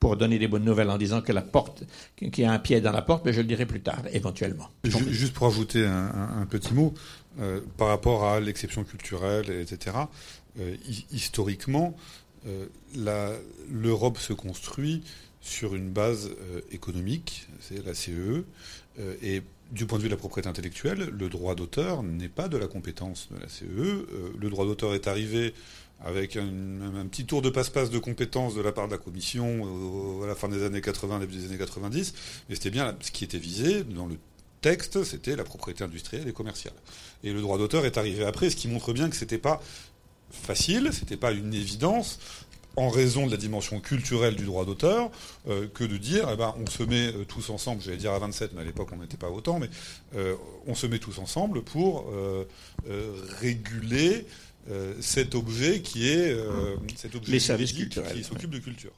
[0.00, 1.84] pour donner des bonnes nouvelles en disant que la porte,
[2.16, 4.68] qu'il y a un pied dans la porte, mais je le dirai plus tard, éventuellement.
[4.84, 6.94] Juste pour ajouter un, petit mot,
[7.40, 9.96] euh, par rapport à l'exception culturelle, etc.,
[10.60, 10.76] euh,
[11.12, 11.96] historiquement,
[12.46, 12.66] euh,
[13.70, 15.02] l'Europe se construit
[15.40, 16.30] sur une base
[16.72, 18.44] économique, c'est la CE, e,
[19.22, 22.56] et du point de vue de la propriété intellectuelle, le droit d'auteur n'est pas de
[22.56, 23.64] la compétence de la CE.
[23.64, 25.54] Euh, le droit d'auteur est arrivé
[26.00, 30.26] avec un, petit tour de passe-passe de compétences de la part de la Commission à
[30.26, 32.14] la fin des années 80, début des années 90,
[32.48, 34.16] mais c'était bien ce qui était visé dans le
[34.60, 36.74] texte, c'était la propriété industrielle et commerciale.
[37.24, 39.60] Et le droit d'auteur est arrivé après, ce qui montre bien que c'était pas
[40.30, 42.18] facile, c'était pas une évidence,
[42.78, 45.10] en raison de la dimension culturelle du droit d'auteur,
[45.48, 48.18] euh, que de dire, eh ben, on se met euh, tous ensemble, j'allais dire à
[48.20, 49.68] 27, mais à l'époque on n'était pas autant, mais
[50.14, 52.12] euh, on se met tous ensemble pour
[53.40, 54.26] réguler
[55.00, 56.36] cet objet qui est
[56.96, 58.92] cet objet les services culturels qui s'occupe de culture.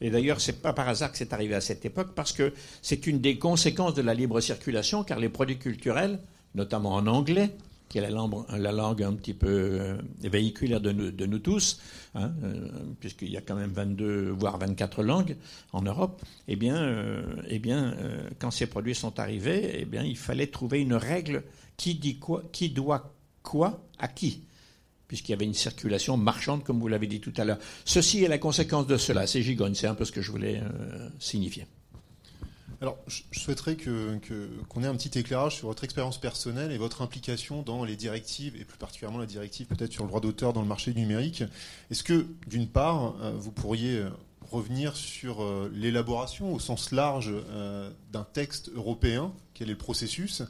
[0.00, 2.52] Et d'ailleurs, c'est pas par hasard que c'est arrivé à cette époque, parce que
[2.82, 6.18] c'est une des conséquences de la libre circulation, car les produits culturels,
[6.54, 7.50] notamment en anglais,
[7.90, 11.40] qui est la langue, la langue un petit peu euh, véhiculaire de nous, de nous
[11.40, 11.80] tous,
[12.14, 12.68] hein, euh,
[13.00, 15.36] puisqu'il y a quand même 22, voire 24 langues
[15.72, 17.96] en Europe, eh bien, euh, eh bien
[18.38, 21.42] quand ces produits sont arrivés, eh bien, il fallait trouver une règle
[21.76, 24.44] qui dit quoi, qui doit quoi à qui
[25.10, 27.58] puisqu'il y avait une circulation marchande, comme vous l'avez dit tout à l'heure.
[27.84, 29.26] Ceci est la conséquence de cela.
[29.26, 30.62] C'est gigogne, c'est un peu ce que je voulais
[31.18, 31.66] signifier.
[32.82, 37.02] Alors, je souhaiterais qu'on que, ait un petit éclairage sur votre expérience personnelle et votre
[37.02, 40.62] implication dans les directives, et plus particulièrement la directive peut-être sur le droit d'auteur dans
[40.62, 41.42] le marché numérique.
[41.90, 44.08] Est-ce que, d'une part, euh, vous pourriez euh,
[44.50, 47.34] revenir sur euh, l'élaboration au sens large
[48.12, 49.32] d'un texte européen?
[49.52, 50.42] Quel est le processus?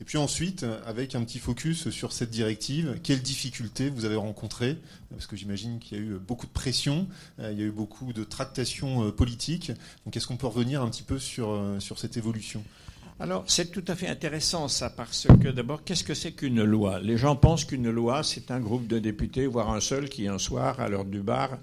[0.00, 4.76] Et puis ensuite, avec un petit focus sur cette directive, quelles difficultés vous avez rencontrées
[5.10, 7.06] Parce que j'imagine qu'il y a eu beaucoup de pression,
[7.38, 9.70] euh, il y a eu beaucoup de tractations euh, politiques.
[10.04, 12.64] Donc est-ce qu'on peut revenir un petit peu sur, euh, sur cette évolution?
[13.20, 16.98] Alors, c'est tout à fait intéressant ça, parce que d'abord, qu'est-ce que c'est qu'une loi?
[16.98, 20.38] Les gens pensent qu'une loi, c'est un groupe de députés, voire un seul, qui un
[20.38, 21.58] soir, à l'heure du bar,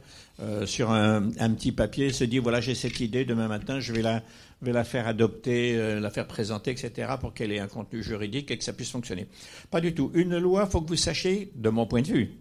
[0.66, 4.24] sur un, petit papier, se dit voilà, j'ai cette idée, demain matin, je vais la,
[4.62, 8.52] vais la faire adopter, euh, la faire présenter, etc., pour qu'elle ait un contenu juridique
[8.52, 9.28] et que ça puisse fonctionner.
[9.70, 10.12] Pas du tout.
[10.14, 12.32] Une loi, faut que vous sachiez, de mon point de vue,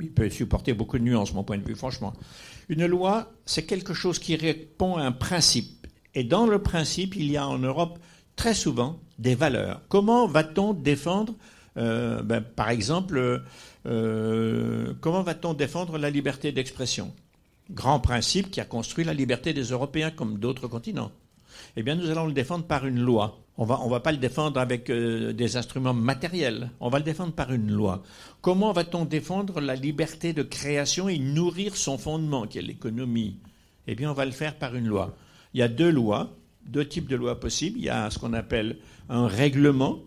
[0.00, 2.12] il peut supporter beaucoup de nuances, mon point de vue, franchement.
[2.68, 5.86] Une loi, c'est quelque chose qui répond à un principe.
[6.14, 7.98] Et dans le principe, il y a en Europe
[8.36, 9.82] très souvent des valeurs.
[9.88, 11.34] Comment va-t-on défendre,
[11.76, 13.42] euh, ben, par exemple,
[13.86, 17.12] euh, comment va-t-on défendre la liberté d'expression?
[17.70, 21.12] Grand principe qui a construit la liberté des Européens comme d'autres continents.
[21.76, 23.38] Eh bien, nous allons le défendre par une loi.
[23.56, 26.70] On va, on va pas le défendre avec euh, des instruments matériels.
[26.80, 28.02] On va le défendre par une loi.
[28.40, 33.38] Comment va-t-on défendre la liberté de création et nourrir son fondement, qui est l'économie?
[33.86, 35.14] Eh bien, on va le faire par une loi.
[35.52, 37.78] Il y a deux lois deux types de lois possibles.
[37.78, 38.78] Il y a ce qu'on appelle
[39.08, 39.98] un règlement,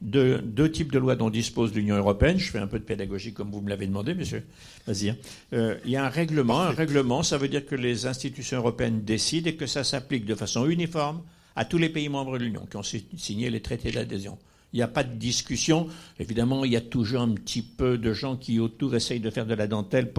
[0.00, 2.38] de, deux types de lois dont dispose l'Union européenne.
[2.38, 4.44] Je fais un peu de pédagogie comme vous me l'avez demandé, monsieur.
[4.86, 5.10] Vas-y.
[5.10, 5.16] Hein.
[5.52, 6.60] Euh, il y a un règlement.
[6.60, 10.34] Un règlement, ça veut dire que les institutions européennes décident et que ça s'applique de
[10.34, 11.22] façon uniforme
[11.56, 14.38] à tous les pays membres de l'Union qui ont signé les traités d'adhésion.
[14.72, 15.88] Il n'y a pas de discussion.
[16.18, 19.46] Évidemment, il y a toujours un petit peu de gens qui autour essayent de faire
[19.46, 20.12] de la dentelle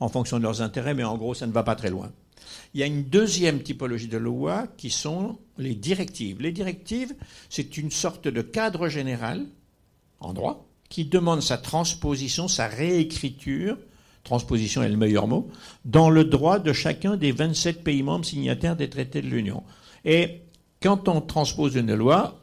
[0.00, 2.10] en fonction de leurs intérêts, mais en gros, ça ne va pas très loin.
[2.74, 6.40] Il y a une deuxième typologie de loi qui sont les directives.
[6.40, 7.14] Les directives,
[7.48, 9.46] c'est une sorte de cadre général
[10.20, 13.78] en droit qui demande sa transposition, sa réécriture,
[14.24, 15.50] transposition est le meilleur mot,
[15.84, 19.62] dans le droit de chacun des 27 pays membres signataires des traités de l'Union.
[20.04, 20.42] Et
[20.82, 22.40] quand on transpose une loi,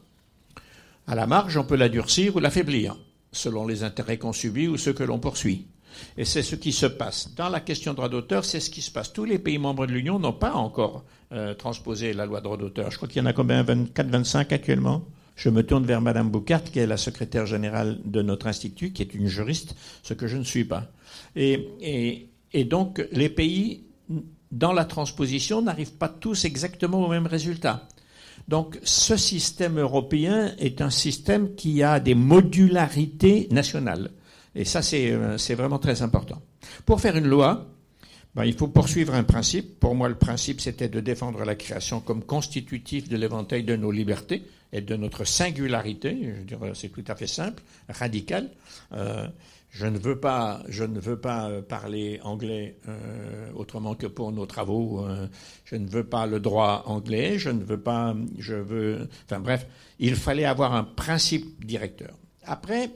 [1.08, 2.98] à la marge, on peut la durcir ou l'affaiblir,
[3.32, 5.68] selon les intérêts qu'on subit ou ceux que l'on poursuit.
[6.18, 7.34] Et c'est ce qui se passe.
[7.36, 9.14] Dans la question droit d'auteur, c'est ce qui se passe.
[9.14, 12.92] Tous les pays membres de l'Union n'ont pas encore euh, transposé la loi droit d'auteur.
[12.92, 13.64] Je crois qu'il y en a combien?
[13.64, 15.04] 24, 25 actuellement?
[15.36, 19.02] Je me tourne vers Madame Boucart, qui est la secrétaire générale de notre institut, qui
[19.02, 20.92] est une juriste, ce que je ne suis pas.
[21.36, 22.28] Et
[22.66, 23.84] donc, les pays,
[24.52, 27.88] dans la transposition, n'arrivent pas tous exactement au même résultat.
[28.50, 34.10] Donc, ce système européen est un système qui a des modularités nationales.
[34.60, 36.42] Et ça, euh, c'est vraiment très important.
[36.86, 37.66] Pour faire une loi,
[38.36, 39.80] ben, il faut poursuivre un principe.
[39.80, 43.90] Pour moi, le principe, c'était de défendre la création comme constitutif de l'éventail de nos
[43.90, 44.44] libertés
[44.74, 46.34] et de notre singularité.
[46.40, 48.50] Je dirais, c'est tout à fait simple, radical.
[48.92, 49.30] Euh,
[49.70, 52.76] je ne veux pas, je ne veux pas euh, parler anglais
[53.56, 55.08] autrement que pour nos travaux.
[55.64, 57.40] je ne veux pas le droit anglais.
[57.40, 59.66] Je ne veux pas, je veux, enfin bref,
[60.00, 62.12] il fallait avoir un principe directeur.
[62.44, 62.92] Après,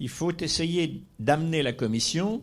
[0.00, 2.42] il faut essayer d'amener la Commission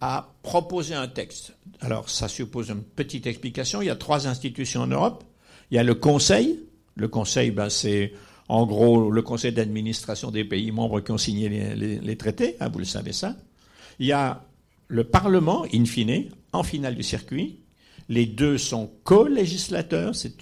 [0.00, 1.54] à proposer un texte.
[1.80, 3.80] Alors, ça suppose une petite explication.
[3.80, 5.24] Il y a trois institutions en Europe.
[5.70, 6.60] Il y a le Conseil.
[6.96, 8.12] Le Conseil, ben, c'est
[8.48, 12.56] en gros le Conseil d'administration des pays membres qui ont signé les, traités.
[12.60, 13.36] Hein, vous le savez ça.
[13.98, 14.44] Il y a
[14.88, 17.60] le Parlement, in fine, en finale du circuit.
[18.08, 20.36] Les deux sont co-législateurs, c'est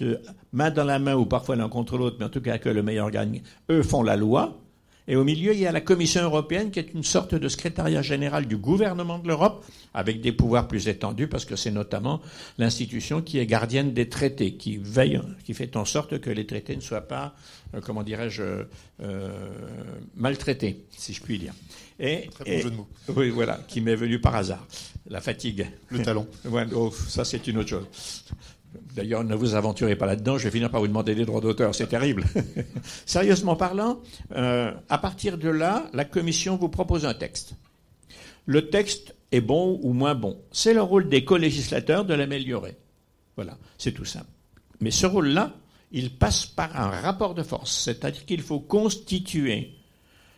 [0.51, 2.83] main dans la main ou parfois l'un contre l'autre, mais en tout cas que le
[2.83, 3.41] meilleur gagne.
[3.71, 4.61] Eux font la loi.
[5.07, 8.01] Et au milieu, il y a la Commission européenne qui est une sorte de secrétariat
[8.01, 9.63] général du gouvernement de l'Europe,
[9.93, 12.21] avec des pouvoirs plus étendus, parce que c'est notamment
[12.57, 16.75] l'institution qui est gardienne des traités, qui veille, qui fait en sorte que les traités
[16.75, 17.35] ne soient pas,
[17.75, 18.65] euh, comment dirais-je,
[19.01, 19.29] euh,
[20.15, 21.53] maltraités, si je puis dire.
[21.99, 22.87] Et, Très bon jeu de mots.
[23.15, 24.65] Oui, voilà, qui m'est venu par hasard.
[25.07, 25.67] La fatigue.
[25.89, 26.27] Le talon.
[26.75, 27.85] oh, ça, c'est une autre chose.
[28.95, 31.75] D'ailleurs, ne vous aventurez pas là-dedans, je vais finir par vous demander des droits d'auteur,
[31.75, 32.23] c'est terrible.
[33.05, 33.99] Sérieusement parlant,
[34.31, 37.55] euh, à partir de là, la Commission vous propose un texte.
[38.45, 40.37] Le texte est bon ou moins bon.
[40.53, 42.77] C'est le rôle des co-législateurs de l'améliorer.
[43.35, 44.29] Voilà, c'est tout simple.
[44.79, 45.53] Mais ce rôle-là,
[45.91, 49.73] il passe par un rapport de force, c'est-à-dire qu'il faut constituer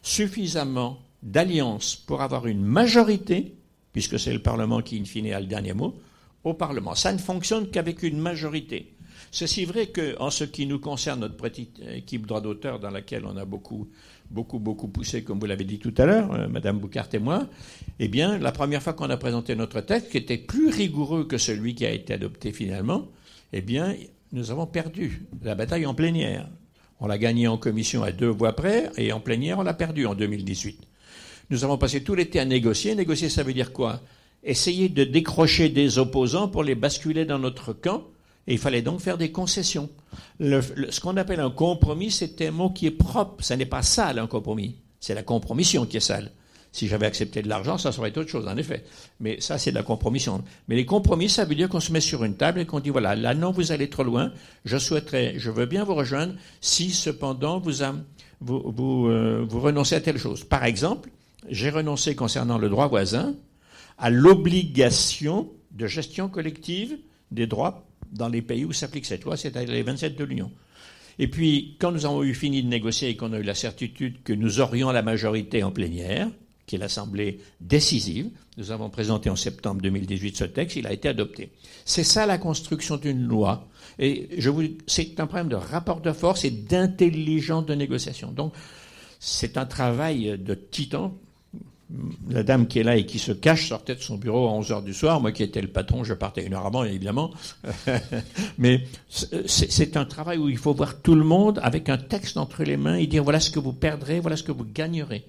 [0.02, 3.56] suffisamment d'alliances pour avoir une majorité,
[3.94, 5.96] puisque c'est le Parlement qui, in fine, a le dernier mot,
[6.44, 6.96] au Parlement.
[6.96, 8.94] Ça ne fonctionne qu'avec une majorité.
[9.32, 13.26] C'est si vrai qu'en ce qui nous concerne, notre petite équipe droit d'auteur dans laquelle
[13.26, 13.90] on a beaucoup,
[14.30, 17.48] beaucoup, beaucoup poussé, comme vous l'avez dit tout à l'heure, euh, Madame Boucart et moi,
[18.00, 21.38] eh bien, la première fois qu'on a présenté notre texte, qui était plus rigoureux que
[21.38, 23.08] celui qui a été adopté finalement,
[23.54, 23.96] eh bien,
[24.32, 26.48] nous avons perdu la bataille en plénière.
[27.00, 30.06] On l'a gagné en commission à deux voix près, et en plénière, on l'a perdu
[30.06, 30.80] en 2018.
[31.50, 32.96] Nous avons passé tout l'été à négocier.
[32.96, 34.02] Négocier, ça veut dire quoi?
[34.48, 38.04] Essayer de décrocher des opposants pour les basculer dans notre camp
[38.48, 39.90] Et il fallait donc faire des concessions.
[40.40, 43.44] Ce qu'on appelle un compromis, c'est un mot qui est propre.
[43.44, 44.76] Ça n'est pas sale, un compromis.
[45.00, 46.32] C'est la compromission qui est sale.
[46.72, 48.84] Si j'avais accepté de l'argent, ça serait autre chose, en effet.
[49.20, 50.44] Mais ça, c'est de la compromission.
[50.68, 52.90] Mais les compromis, ça veut dire qu'on se met sur une table et qu'on dit,
[52.90, 54.32] voilà, là, non, vous allez trop loin.
[54.64, 57.82] Je souhaiterais, je veux bien vous rejoindre si, cependant, vous,
[58.40, 60.44] vous, euh, vous renoncez à telle chose.
[60.44, 61.10] Par exemple,
[61.50, 63.34] j'ai renoncé concernant le droit voisin
[63.98, 66.98] à l'obligation de gestion collective
[67.32, 70.52] des droits dans les pays où s'applique cette loi, c'est-à-dire les 27 de l'Union.
[71.20, 74.22] Et puis, quand nous avons eu fini de négocier et qu'on a eu la certitude
[74.24, 76.30] que nous aurions la majorité en plénière,
[76.68, 81.08] qui est l'Assemblée décisive, nous avons présenté en septembre 2018 ce texte, il a été
[81.08, 81.52] adopté.
[81.86, 83.68] C'est ça la construction d'une loi.
[84.00, 88.32] Et je vous, c'est un problème de rapport de force et d'intelligence de négociation.
[88.32, 88.54] Donc,
[89.20, 91.18] c'est un travail de titan.
[92.30, 94.72] La dame qui est là et qui se cache sortait de son bureau à 11
[94.74, 95.22] heures du soir.
[95.22, 97.32] Moi qui étais le patron, je partais une heure avant, évidemment.
[98.58, 102.64] Mais c'est un travail où il faut voir tout le monde avec un texte entre
[102.64, 105.26] les mains et dire voilà ce que vous perdrez, voilà ce que vous gagnerez.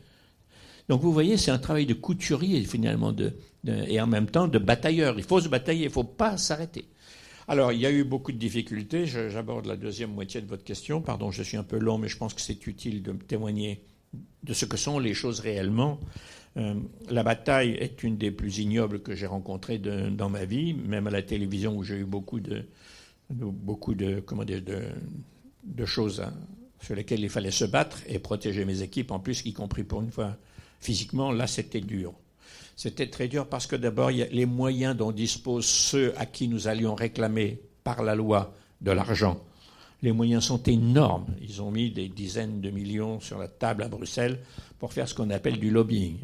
[0.89, 3.35] Donc vous voyez, c'est un travail de couturier finalement, de,
[3.67, 5.19] et en même temps de batailleur.
[5.19, 6.87] Il faut se batailler, il ne faut pas s'arrêter.
[7.47, 9.07] Alors, il y a eu beaucoup de difficultés.
[9.07, 11.01] J'aborde la deuxième moitié de votre question.
[11.01, 13.83] Pardon, je suis un peu long, mais je pense que c'est utile de me témoigner
[14.43, 15.99] de ce que sont les choses réellement.
[16.57, 16.75] Euh,
[17.11, 21.11] la bataille est une des plus ignobles que j'ai rencontrées dans ma vie, même à
[21.11, 22.65] la télévision où j'ai eu beaucoup de,
[23.31, 26.33] beaucoup de, comment de, choses hein,
[26.81, 30.03] sur lesquelles il fallait se battre et protéger mes équipes, en plus, y compris pour
[30.03, 30.37] une fois
[30.81, 31.33] physiquement.
[31.33, 32.15] Là, c'était dur.
[32.77, 36.95] C'était très dur parce que d'abord, les moyens dont disposent ceux à qui nous allions
[36.95, 39.43] réclamer par la loi de l'argent.
[40.03, 41.27] Les moyens sont énormes.
[41.41, 44.39] Ils ont mis des dizaines de millions sur la table à Bruxelles
[44.79, 46.19] pour faire ce qu'on appelle du lobbying.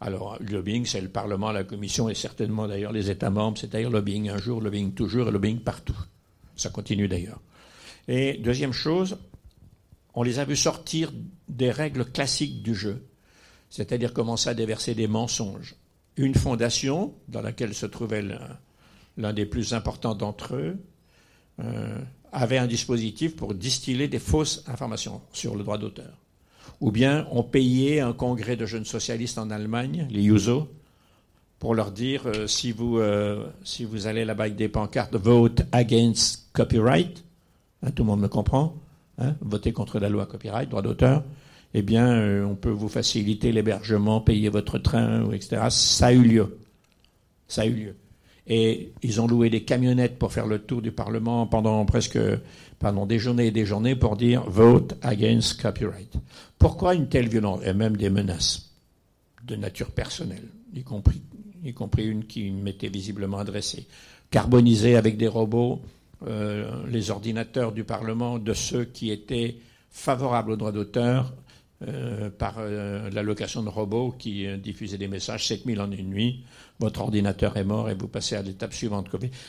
[0.00, 3.58] Alors, le lobbying, c'est le Parlement, la Commission et certainement d'ailleurs les États membres.
[3.58, 5.96] C'est d'ailleurs lobbying un jour, lobbying toujours et lobbying partout.
[6.56, 7.40] Ça continue d'ailleurs.
[8.06, 9.16] Et deuxième chose,
[10.14, 11.10] on les a vus sortir
[11.48, 13.02] des règles classiques du jeu,
[13.70, 15.74] c'est-à-dire commencer à déverser des mensonges.
[16.16, 18.58] Une fondation, dans laquelle se trouvait l'un-
[19.16, 20.76] l'un des plus importants d'entre eux,
[21.60, 21.98] euh,
[22.30, 26.18] avait un dispositif pour distiller des fausses informations sur le droit d'auteur.
[26.80, 30.68] Ou bien on payait un congrès de jeunes socialistes en Allemagne, les USO,
[31.58, 35.62] pour leur dire euh, si, vous, euh, si vous allez là-bas avec des pancartes Vote
[35.72, 37.24] against copyright,
[37.82, 38.74] hein, tout le monde me comprend,
[39.18, 41.24] hein, votez contre la loi copyright, droit d'auteur,
[41.72, 45.62] eh bien euh, on peut vous faciliter l'hébergement, payer votre train, etc.
[45.70, 46.58] Ça a eu lieu.
[47.48, 47.96] Ça a eu lieu.
[48.46, 52.18] Et ils ont loué des camionnettes pour faire le tour du Parlement pendant presque
[52.78, 56.14] pendant des journées et des journées pour dire vote against copyright.
[56.58, 58.70] Pourquoi une telle violence et même des menaces
[59.44, 61.22] de nature personnelle, y compris,
[61.64, 63.86] y compris une qui m'était visiblement adressée.
[64.30, 65.82] Carboniser avec des robots
[66.26, 69.56] euh, les ordinateurs du Parlement de ceux qui étaient
[69.90, 71.34] favorables au droit d'auteur
[71.86, 76.44] euh, par euh, l'allocation de robots qui diffusaient des messages 7000 en une nuit.
[76.80, 79.08] Votre ordinateur est mort et vous passez à l'étape suivante.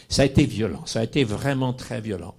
[0.09, 2.36] Ça a été violent, ça a été vraiment très violent.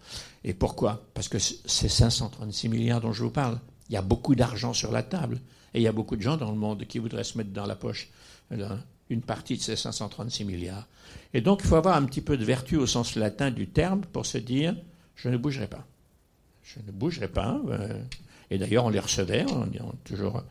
[0.47, 1.05] Et pourquoi?
[1.12, 4.92] Parce que ces 536 milliards dont je vous parle, il y a beaucoup d'argent sur
[4.92, 5.40] la table.
[5.74, 7.66] Et il y a beaucoup de gens dans le monde qui voudraient se mettre dans
[7.66, 8.09] la poche
[8.51, 8.78] là,
[9.11, 10.86] une partie de ces 536 milliards.
[11.34, 14.03] Et donc, il faut avoir un petit peu de vertu au sens latin du terme
[14.12, 14.76] pour se dire
[15.16, 15.84] je ne bougerai pas.
[16.62, 17.61] Je ne bougerai pas.
[17.68, 18.01] euh,
[18.51, 20.44] et d'ailleurs, on les recevait, on, on toujours,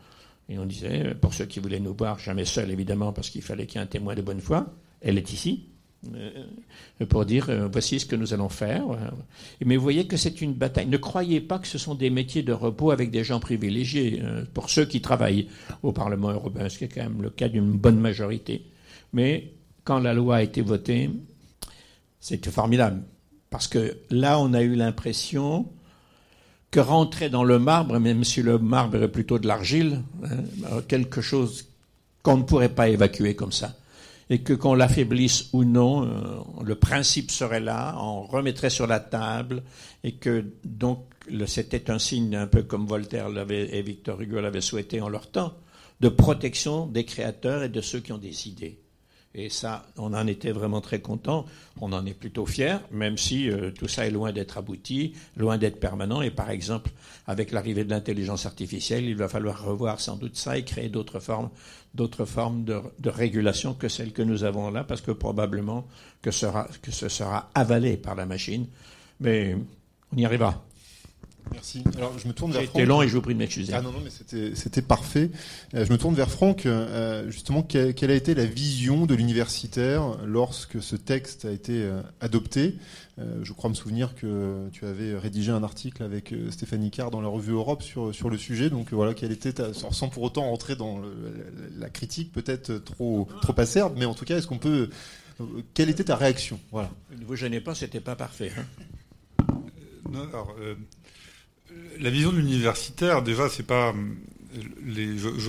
[0.50, 3.66] et on disait, pour ceux qui voulaient nous voir, jamais seuls évidemment, parce qu'il fallait
[3.66, 4.68] qu'il y ait un témoin de bonne foi,
[5.02, 5.75] elle est ici, euh,
[7.10, 8.90] pour dire euh, voici ce que nous allons faire.
[8.90, 8.98] euh.
[9.66, 10.88] Mais vous voyez que c'est une bataille.
[10.88, 14.44] Ne croyez pas que ce sont des métiers de repos avec des gens privilégiés, euh,
[14.54, 15.48] pour ceux qui travaillent
[15.84, 18.66] au Parlement européen, ce qui est quand même le cas d'une bonne majorité.
[19.14, 19.54] Mais
[19.84, 21.10] quand la loi a été votée,
[22.20, 23.04] c'était formidable.
[23.50, 25.68] Parce que là, on a eu l'impression
[26.72, 31.22] que rentrer dans le marbre, même si le marbre est plutôt de l'argile, hein, quelque
[31.22, 31.70] chose
[32.22, 33.76] qu'on ne pourrait pas évacuer comme ça.
[34.30, 39.00] Et que qu'on l'affaiblisse ou non, euh, le principe serait là, on remettrait sur la
[39.00, 39.64] table,
[40.04, 41.06] et que donc
[41.46, 45.30] c'était un signe un peu comme Voltaire l'avait et Victor Hugo l'avaient souhaité en leur
[45.30, 45.54] temps,
[46.02, 48.80] de protection des créateurs et de ceux qui ont des idées.
[49.38, 51.46] Et ça, on en était vraiment très content.
[51.82, 55.58] On en est plutôt fier, même si euh, tout ça est loin d'être abouti, loin
[55.58, 56.22] d'être permanent.
[56.22, 56.90] Et par exemple,
[57.28, 61.20] avec l'arrivée de l'intelligence artificielle, il va falloir revoir sans doute ça et créer d'autres
[61.20, 65.86] formes, de, régulation que celles que nous avons là, parce que probablement
[66.22, 68.68] que ce sera avalé par la machine.
[69.20, 69.58] Mais
[70.14, 70.64] on y arrivera.
[71.52, 71.84] Merci.
[71.98, 72.82] Alors, je me tourne vers Franck.
[72.84, 73.74] long et je vous prie de m'excuser.
[73.74, 74.10] Ah non, non, mais
[74.56, 75.30] c'était, parfait.
[75.74, 76.66] Euh, je me tourne vers Franck.
[76.66, 82.02] Euh, justement, quelle, a été la vision de l'universitaire lorsque ce texte a été euh,
[82.22, 82.76] adopté?
[83.44, 87.30] Je crois me souvenir que tu avais rédigé un article avec Stéphanie Carr dans la
[87.30, 88.70] revue Europe sur, sur le sujet.
[88.70, 91.16] Donc voilà, quelle était ta, sans pour autant rentrer dans le-
[91.78, 94.90] la, critique peut-être trop, trop acerbe, mais en tout cas, est-ce qu'on peut...
[95.74, 96.60] Quelle était ta réaction?
[96.74, 96.92] Voilà.
[97.18, 98.52] Ne vous gênez pas, c'était pas parfait.
[98.58, 99.46] hein.
[100.12, 100.76] Non, alors, euh,
[102.00, 103.94] la vision de l'universitaire, déjà, c'est pas.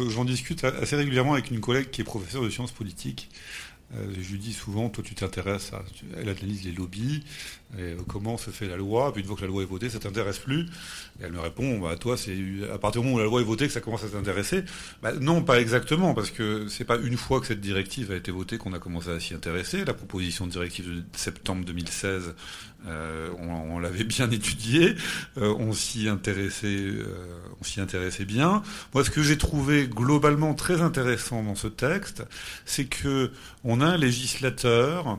[0.09, 3.31] j'en discute assez régulièrement avec une collègue qui est professeure de sciences politiques.
[3.95, 5.85] Euh, je lui dis souvent, toi, tu t'intéresses à.
[6.17, 7.23] elle analyse les lobbies,
[7.79, 10.01] euh, comment se fait la loi, puis une fois que la loi est votée, ça
[10.01, 10.63] t'intéresse plus.
[11.21, 12.37] Et elle me répond, bah, toi, c'est
[12.73, 14.65] à partir du moment où la loi est votée que ça commence à t'intéresser.
[15.03, 18.33] Bah, non, pas exactement, parce que c'est pas une fois que cette directive a été
[18.33, 19.85] votée qu'on a commencé à s'y intéresser.
[19.85, 22.35] La proposition de directive de septembre 2016,
[22.89, 24.95] euh, on, l'avait bien étudiée,
[25.39, 27.05] euh, on s'y intéressait, euh,
[27.61, 28.63] on s'y intéressait bien.
[28.95, 32.25] Moi, ce que j'ai trouvé globalement très intéressant dans ce texte,
[32.65, 33.31] c'est que
[33.65, 35.19] on a un législateur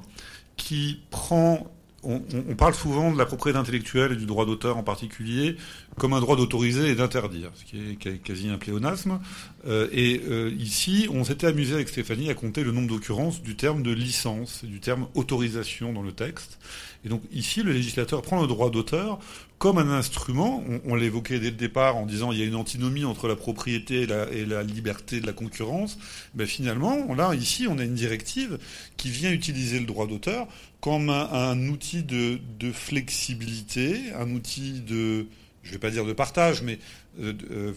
[0.55, 1.71] qui prend
[2.03, 5.57] on parle souvent de la propriété intellectuelle et du droit d'auteur en particulier
[5.97, 9.19] comme un droit d'autoriser et d'interdire, ce qui est quasi un pléonasme.
[9.67, 13.55] Euh, et euh, ici, on s'était amusé avec Stéphanie à compter le nombre d'occurrences du
[13.55, 16.59] terme de licence, du terme autorisation dans le texte.
[17.03, 19.19] Et donc ici, le législateur prend le droit d'auteur
[19.57, 20.63] comme un instrument.
[20.85, 24.07] On, l'évoquait dès le départ en disant il y a une antinomie entre la propriété
[24.31, 25.97] et la, liberté de la concurrence.
[26.35, 28.59] Ben finalement, là, ici, on a une directive
[28.97, 30.47] qui vient utiliser le droit d'auteur
[30.79, 35.27] comme un, outil de flexibilité, un outil de,
[35.67, 36.79] je vais pas dire de partage, mais
[37.19, 37.73] euh, de, euh,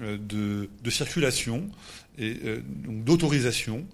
[0.00, 1.68] euh, de, de circulation
[2.18, 2.34] et
[2.88, 3.86] d'autorisation.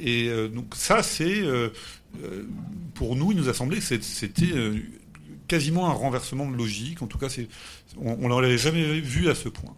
[0.00, 1.42] Et donc ça, c'est
[2.94, 4.52] pour nous, il nous a semblé que c'était
[5.48, 7.02] quasiment un renversement de logique.
[7.02, 7.26] En tout cas,
[7.96, 9.74] on, on l'avait jamais vu à ce point.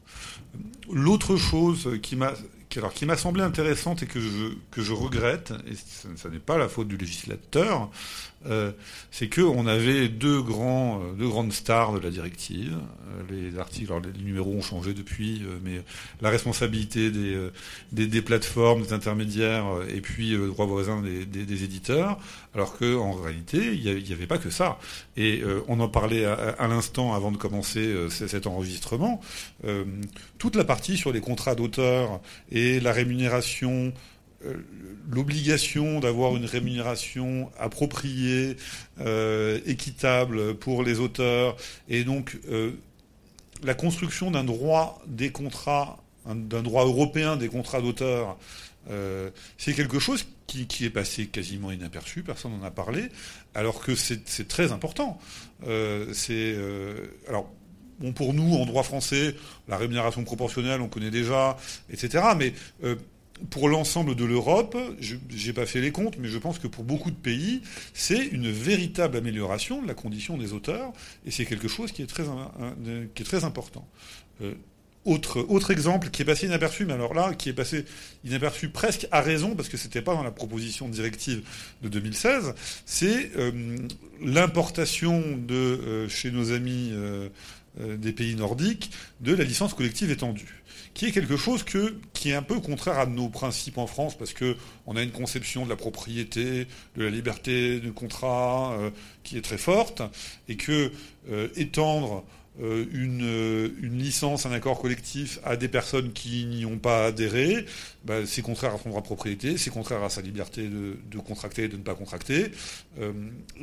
[0.92, 2.34] L'autre chose qui m'a
[2.78, 5.74] alors, qui m'a semblé intéressante et que je, que je regrette, et
[6.16, 7.90] ça n'est pas la faute du législateur,
[8.46, 8.72] euh,
[9.10, 12.74] c'est que on avait deux grands, euh, deux grandes stars de la directive.
[12.74, 15.82] Euh, les articles, alors les numéros ont changé depuis, euh, mais
[16.20, 17.48] la responsabilité des,
[17.92, 22.18] des, des plateformes, des intermédiaires, et puis le droit voisin des, des, des éditeurs,
[22.54, 24.78] alors que en réalité, il n'y avait pas que ça.
[25.16, 29.20] Et euh, on en parlait à, à l'instant avant de commencer euh, cet enregistrement.
[30.38, 32.20] Toute la partie sur les contrats d'auteur
[32.50, 33.92] et la rémunération
[35.10, 38.56] l'obligation d'avoir une rémunération appropriée,
[39.00, 41.56] euh, équitable pour les auteurs,
[41.88, 42.72] et donc euh,
[43.62, 48.36] la construction d'un droit des contrats, un- d'un droit européen des contrats d'auteur,
[48.90, 53.08] euh, c'est quelque chose qui, est passé quasiment inaperçu, personne n'en a parlé,
[53.54, 55.18] alors que c'est très important.
[55.66, 57.50] Euh, euh, alors
[58.14, 59.34] pour nous en droit français,
[59.68, 61.56] la rémunération proportionnelle, on connaît déjà,
[61.90, 62.24] etc.
[62.36, 62.52] Mais
[62.84, 62.96] euh,
[63.50, 66.84] pour l'ensemble de l'Europe, je n'ai pas fait les comptes, mais je pense que pour
[66.84, 67.62] beaucoup de pays,
[67.92, 70.92] c'est une véritable amélioration de la condition des auteurs,
[71.26, 73.88] et c'est quelque chose qui est très, important.
[74.42, 74.54] Euh,
[75.04, 77.84] autre, exemple qui est passé inaperçu, mais alors là, qui est passé
[78.24, 81.42] inaperçu presque à raison, parce que c'était pas dans la proposition de directive
[81.82, 82.54] de 2016,
[82.86, 83.76] c'est euh,
[84.22, 86.92] l'importation de euh, chez nos amis
[87.76, 90.62] des pays nordiques de la licence collective étendue
[90.94, 94.32] qui est quelque chose qui est un peu contraire à nos principes en France, parce
[94.32, 96.66] que on a une conception de la propriété,
[96.96, 98.90] de la liberté du contrat, euh,
[99.24, 100.02] qui est très forte,
[100.48, 100.92] et que
[101.30, 102.24] euh, étendre
[102.60, 107.66] une, euh, une licence, un accord collectif à des personnes qui n'y ont pas adhéré,
[108.04, 111.64] bah, c'est contraire à son droit de propriété, c'est contraire à sa liberté de, contracter
[111.64, 112.52] et de ne pas contracter.
[113.00, 113.12] Euh,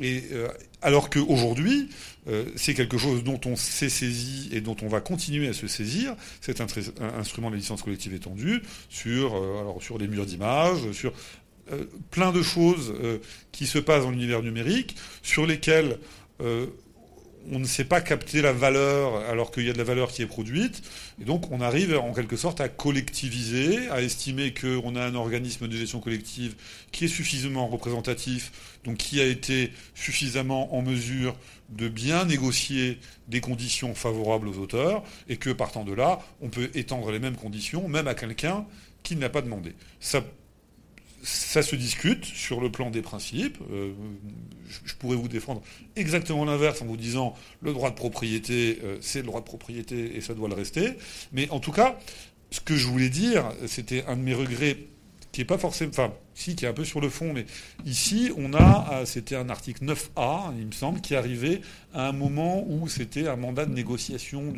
[0.00, 0.48] et euh,
[0.82, 1.88] alors qu'aujourd'hui,
[2.28, 5.66] euh, c'est quelque chose dont on s'est saisi et dont on va continuer à se
[5.66, 6.66] saisir, cet un
[7.18, 11.12] instrument de licence collective étendue, sur, euh, alors, sur les murs d'images, sur
[11.70, 13.18] euh, plein de choses euh,
[13.52, 15.98] qui se passent dans l'univers numérique, sur lesquelles
[16.40, 16.66] euh,
[17.50, 20.22] on ne sait pas capter la valeur alors qu'il y a de la valeur qui
[20.22, 20.82] est produite.
[21.20, 25.68] Et donc on arrive en quelque sorte à collectiviser, à estimer qu'on a un organisme
[25.68, 26.54] de gestion collective
[26.92, 31.36] qui est suffisamment représentatif, donc qui a été suffisamment en mesure
[31.70, 36.70] de bien négocier des conditions favorables aux auteurs, et que partant de là, on peut
[36.74, 38.66] étendre les mêmes conditions, même à quelqu'un
[39.02, 39.74] qui ne l'a pas demandé.
[41.22, 43.58] Ça se discute sur le plan des principes.
[43.70, 43.92] Euh,
[44.68, 45.62] je, pourrais vous défendre
[45.96, 50.16] exactement l'inverse en vous disant le droit de propriété, euh, c'est le droit de propriété
[50.16, 50.94] et ça doit le rester.
[51.32, 51.98] Mais en tout cas,
[52.50, 54.78] ce que je voulais dire, c'était un de mes regrets
[55.32, 57.46] qui est pas forcément, enfin, si, qui est un peu sur le fond, mais
[57.86, 61.62] ici, on a, euh, c'était un article 9A, il me semble, qui arrivait
[61.94, 64.52] à un moment où c'était un mandat de négociation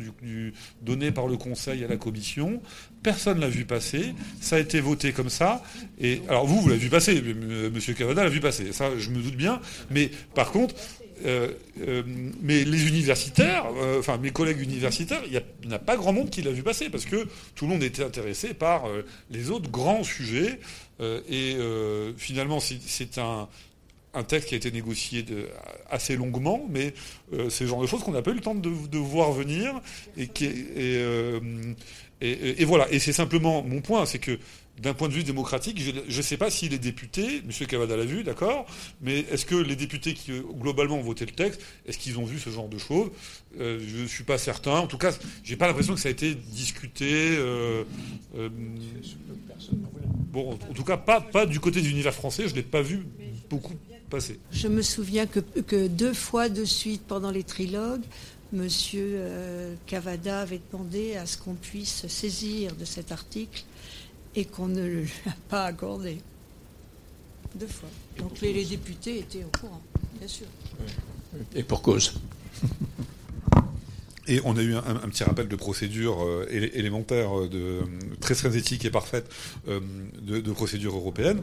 [0.81, 2.61] donné par le Conseil à la Commission.
[3.03, 5.63] Personne l'a vu passer, ça a été voté comme ça.
[5.99, 9.21] Et alors vous, vous l'avez vu passer, Monsieur Cavada l'a vu passer, ça, je me
[9.21, 9.61] doute bien.
[9.91, 10.75] Mais par contre,
[11.23, 11.51] euh,
[11.81, 12.03] euh,
[12.41, 16.41] mais les universitaires, euh, enfin mes collègues universitaires, il n'y a, pas grand monde qui
[16.41, 18.83] l'a vu passer parce que tout le monde était intéressé par
[19.31, 20.59] les autres grands sujets.
[20.99, 21.55] et
[22.17, 23.47] finalement, c'est un,
[24.27, 25.25] texte qui a été négocié
[25.89, 26.93] assez longuement, mais
[27.49, 29.81] c'est le genre de choses qu'on n'a pas eu le temps de, voir venir.
[30.17, 30.27] Et,
[32.65, 32.91] voilà.
[32.91, 34.37] Et c'est simplement mon point, c'est que
[34.81, 37.67] d'un point de vue démocratique, je ne sais pas si les députés, M.
[37.67, 38.65] Cavada l'a vu, d'accord,
[39.01, 42.25] mais est-ce que les députés qui euh, globalement ont voté le texte, est-ce qu'ils ont
[42.25, 43.09] vu ce genre de choses?
[43.59, 44.79] Euh, Je ne suis pas certain.
[44.79, 45.11] En tout cas,
[45.43, 47.07] je n'ai pas l'impression que ça a été discuté.
[47.37, 47.83] Euh,
[50.31, 53.05] bon, en tout cas, pas, du côté de l'univers français, je ne l'ai pas vu
[53.49, 53.75] beaucoup
[54.09, 54.39] passer.
[54.51, 58.03] Je me souviens que, que deux fois de suite pendant les trilogues,
[58.53, 58.67] M.
[59.87, 63.63] Cavada avait demandé à ce qu'on puisse saisir de cet article
[64.35, 66.21] et qu'on ne lui a pas accordé.
[67.55, 67.89] Deux fois.
[68.17, 69.81] Donc les, députés étaient au courant,
[70.19, 70.47] bien sûr.
[71.55, 72.13] Et pour cause.
[74.27, 77.81] Et on a eu un, petit rappel de procédure euh, élémentaire, euh, de,
[78.19, 79.29] très très éthique et parfaite
[79.67, 79.79] euh,
[80.21, 81.41] de, de, procédure européenne.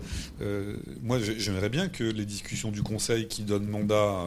[1.02, 4.24] moi, j'aimerais bien que les discussions du Conseil qui donnent mandat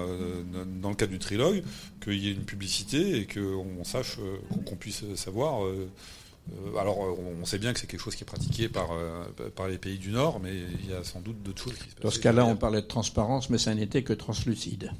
[0.81, 1.63] dans le cadre du trilogue,
[2.01, 4.17] qu'il y ait une publicité et qu'on sache,
[4.65, 5.89] qu'on puisse savoir euh,
[6.79, 9.23] alors, euh, on sait bien que c'est quelque chose qui est pratiqué par, euh,
[9.55, 11.95] par les pays du Nord, mais il y a sans doute d'autres choses qui se
[11.95, 12.03] passent.
[12.03, 14.91] Dans ce cas-là, on parlait de transparence, mais ça n'était que translucide.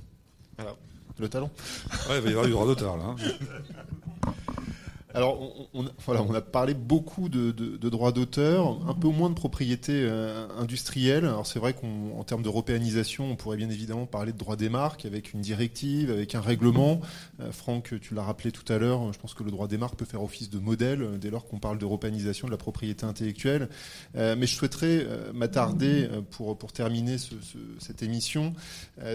[0.57, 0.75] Voilà.
[1.17, 1.49] Le talent.
[2.09, 3.05] Ouais, il va y avoir du droit d'auteur, là.
[3.05, 3.15] Hein.
[5.15, 5.85] Alors, on,
[6.33, 11.23] a parlé beaucoup de, droits d'auteur, un peu moins de propriété euh, industrielle.
[11.23, 15.05] Alors, c'est vrai qu'en termes d'européanisation, on pourrait bien évidemment parler de droit des marques
[15.05, 16.99] avec une directive, avec un règlement.
[17.39, 19.95] Euh, Franck, tu l'as rappelé tout à l'heure, je pense que le droit des marques
[19.95, 23.69] peut faire office de modèle euh, dès lors qu'on parle d'européanisation de la propriété intellectuelle.
[24.15, 27.15] mais je souhaiterais m'attarder, pour, terminer
[27.79, 28.53] cette émission,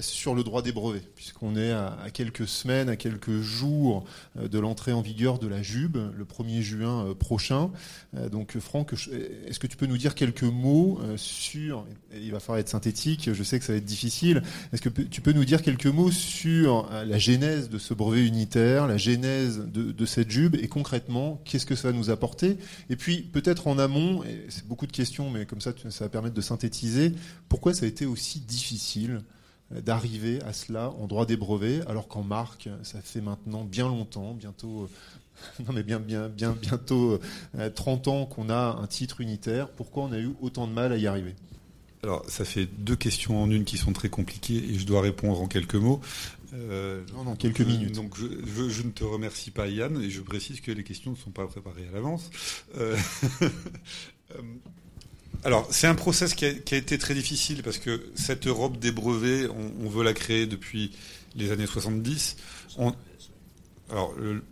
[0.00, 4.04] sur le droit des brevets, puisqu'on est à, à, quelques semaines, à quelques jours
[4.36, 7.70] de l'entrée en vigueur de la JUB le 1er juin euh, prochain.
[8.16, 12.40] Euh, donc Franck, est-ce que tu peux nous dire quelques mots euh, sur, il va
[12.40, 15.44] falloir être synthétique, je sais que ça va être difficile, est-ce que tu peux nous
[15.44, 20.56] dire quelques mots sur la genèse de ce brevet unitaire, la genèse de, cette jube
[20.56, 24.86] et concrètement, qu'est-ce que ça va nous apporter Et puis peut-être en amont, c'est beaucoup
[24.86, 27.12] de questions, mais comme ça ça va permettre de synthétiser,
[27.48, 29.20] pourquoi ça a été aussi difficile
[29.70, 34.34] d'arriver à cela en droit des brevets, alors qu'en marque, ça fait maintenant bien longtemps,
[34.34, 34.88] bientôt
[35.66, 37.18] non mais bien, bien, bien bientôt
[37.74, 39.68] 30 euh, ans qu'on a un titre unitaire.
[39.68, 41.34] Pourquoi on a eu autant de mal à y arriver?
[42.02, 45.40] Alors, ça fait deux questions en une qui sont très compliquées et je dois répondre
[45.40, 46.00] en quelques mots.
[46.54, 47.94] Euh, non, non, quelques minutes.
[47.94, 51.30] Donc, je, ne te remercie pas, Yann, et je précise que les questions ne sont
[51.30, 52.30] pas préparées à l'avance.
[52.78, 52.96] Euh,
[55.44, 59.48] alors, c'est un process qui a, été très difficile parce que cette Europe des brevets,
[59.50, 60.92] on, veut la créer depuis
[61.36, 62.36] les années 70.
[63.90, 64.42] alors, le,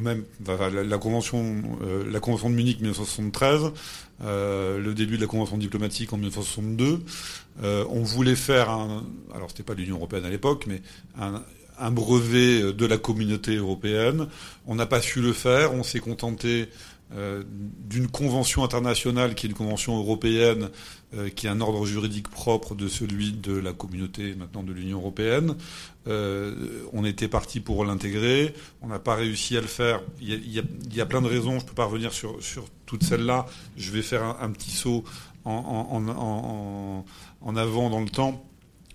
[0.00, 3.72] même la, convention, euh, la convention de Munich 1973,
[4.22, 7.00] euh, le début de la convention diplomatique en 1962.
[7.62, 10.82] Euh, on voulait faire un, alors c'était pas l'Union européenne à l'époque, mais
[11.18, 11.42] un,
[11.78, 14.28] un, brevet de la communauté européenne.
[14.66, 15.72] On n'a pas su le faire.
[15.72, 16.68] On s'est contenté
[17.14, 17.44] euh,
[17.88, 20.70] d'une convention internationale qui est une convention européenne,
[21.16, 24.98] euh, qui est un ordre juridique propre de celui de la communauté maintenant de l'Union
[24.98, 25.56] européenne.
[26.08, 30.02] Euh, on était parti pour l'intégrer, on n'a pas réussi à le faire.
[30.20, 30.62] Il
[30.92, 32.38] y a, plein de raisons, je ne peux pas revenir sur,
[32.86, 33.46] toutes celles-là.
[33.76, 35.04] Je vais faire un, petit saut
[35.44, 36.04] en,
[37.56, 38.44] avant dans le temps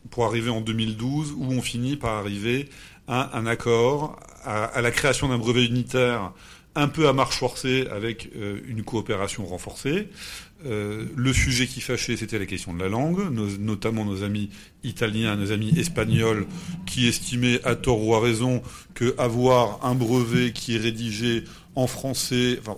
[0.09, 2.69] pour arriver en 2012, où on finit par arriver
[3.07, 6.33] à un accord, à la création d'un brevet unitaire
[6.75, 10.07] un peu à marche forcée avec euh, une coopération renforcée.
[10.65, 14.49] Euh, le sujet qui fâchait, c'était la question de la langue, notamment nos amis
[14.83, 16.45] italiens, nos amis espagnols,
[16.85, 18.61] qui estimaient à tort ou à raison
[18.93, 21.43] que avoir un brevet qui est rédigé
[21.75, 22.77] en français, enfin,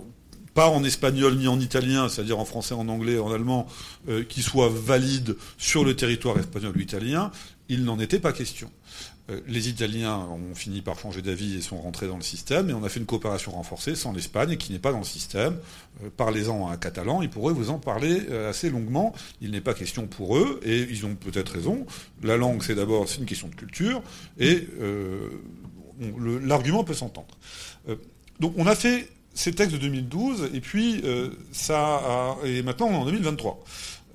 [0.53, 3.67] pas en espagnol ni en italien, c'est-à-dire en français, en anglais, en allemand,
[4.07, 7.31] euh, qui soit valide sur le territoire espagnol ou italien,
[7.69, 8.71] il n'en était pas question.
[9.29, 12.73] Euh, les Italiens ont fini par changer d'avis et sont rentrés dans le système, et
[12.73, 15.57] on a fait une coopération renforcée sans l'Espagne, qui n'est pas dans le système.
[16.03, 19.13] Euh, parlez-en à un Catalan, il pourrait vous en parler euh, assez longuement.
[19.41, 21.85] Il n'est pas question pour eux, et ils ont peut-être raison.
[22.21, 24.01] La langue, c'est d'abord une question de culture,
[24.39, 24.67] et
[26.41, 27.37] l'argument peut s'entendre.
[28.39, 31.03] donc on a fait ces textes de 2012, et puis
[31.51, 33.63] ça et maintenant on est en 2023.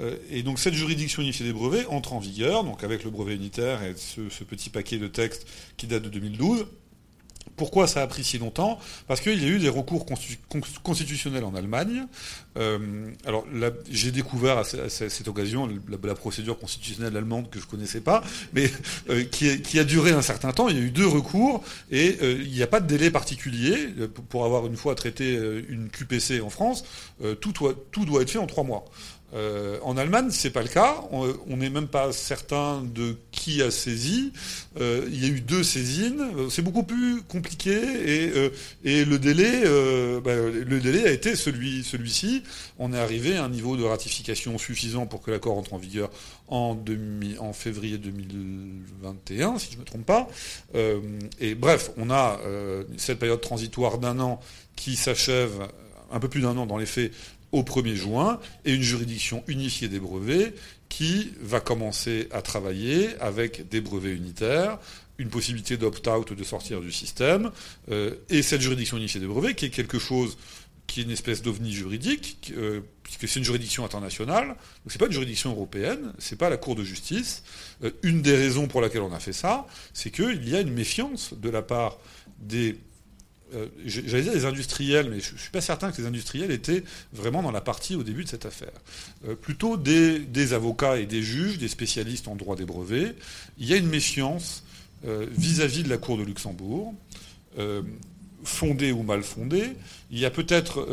[0.01, 3.35] Euh, et donc cette juridiction unifiée des brevets entre en vigueur, donc avec le brevet
[3.35, 5.47] unitaire et ce, petit paquet de textes
[5.77, 6.67] qui date de 2012.
[7.57, 8.79] Pourquoi ça a pris si longtemps?
[9.09, 10.07] Parce qu'il y a eu des recours
[10.83, 12.07] constitutionnels en Allemagne.
[12.57, 13.45] Euh, alors
[13.91, 18.23] j'ai découvert à, cette occasion la, procédure constitutionnelle allemande que je connaissais pas,
[18.53, 18.71] mais
[19.11, 20.69] euh, qui, a duré un certain temps.
[20.69, 23.89] Il y a eu deux recours et il n'y a pas de délai particulier
[24.29, 25.35] pour avoir une fois traité
[25.69, 26.85] une QPC en France.
[27.41, 28.85] tout doit être fait en trois mois.
[29.35, 31.05] Euh, en Allemagne, c'est pas le cas.
[31.11, 34.33] On n'est même pas certain de qui a saisi.
[34.81, 36.49] Euh, il y a eu deux saisines.
[36.51, 38.51] C'est beaucoup plus compliqué et, euh,
[38.85, 39.63] et le délai,
[40.21, 42.43] bah, le délai a été celui, celui-ci.
[42.79, 46.11] On est arrivé à un niveau de ratification suffisant pour que l'accord entre en vigueur
[46.49, 46.79] en,
[47.39, 50.29] en février 2021, si je ne me trompe pas.
[51.41, 52.41] et bref, on a
[52.97, 54.41] cette période transitoire d'un an
[54.77, 55.69] qui s'achève
[56.11, 57.13] un peu plus d'un an dans les faits
[57.53, 60.55] au 1er juin et une juridiction unifiée des brevets
[60.89, 64.79] qui va commencer à travailler avec des brevets unitaires,
[65.19, 67.51] une possibilité d'opt-out de sortir du système,
[67.91, 70.37] euh, et cette juridiction unifiée des brevets qui est quelque chose
[70.89, 74.57] qui est une espèce d'ovni juridique, euh, puisque c'est une juridiction internationale, donc
[74.89, 77.43] c'est pas une juridiction européenne, c'est pas la Cour de justice.
[77.85, 80.73] Euh, une des raisons pour laquelle on a fait ça, c'est qu'il y a une
[80.73, 81.99] méfiance de la part
[82.39, 82.79] des
[83.55, 86.85] euh, j'allais dire des industriels, mais je ne suis pas certain que les industriels étaient
[87.13, 88.73] vraiment dans la partie au début de cette affaire.
[89.27, 93.15] Euh, plutôt des, avocats et des juges, des spécialistes en droit des brevets.
[93.59, 94.65] Il y a une méfiance
[95.07, 96.95] euh, vis-à-vis de la Cour de Luxembourg,
[98.45, 99.73] fondée ou mal fondée.
[100.13, 100.87] Il y a peut-être,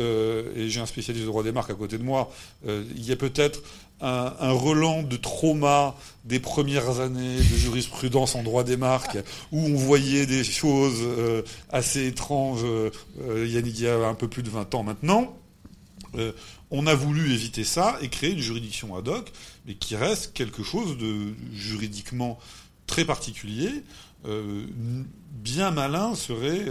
[0.56, 2.34] et j'ai un spécialiste de droit des marques à côté de moi,
[2.66, 3.62] il y a peut-être
[4.00, 5.94] un, un, relan de trauma
[6.24, 9.18] des premières années de jurisprudence en droit des marques,
[9.52, 14.42] où on voyait des choses euh, assez étranges euh, il y a un peu plus
[14.42, 15.36] de 20 ans maintenant.
[16.16, 16.32] Euh,
[16.70, 19.32] on a voulu éviter ça et créer une juridiction ad hoc,
[19.66, 22.38] mais qui reste quelque chose de juridiquement
[22.86, 23.70] très particulier.
[24.24, 26.66] bien malin serait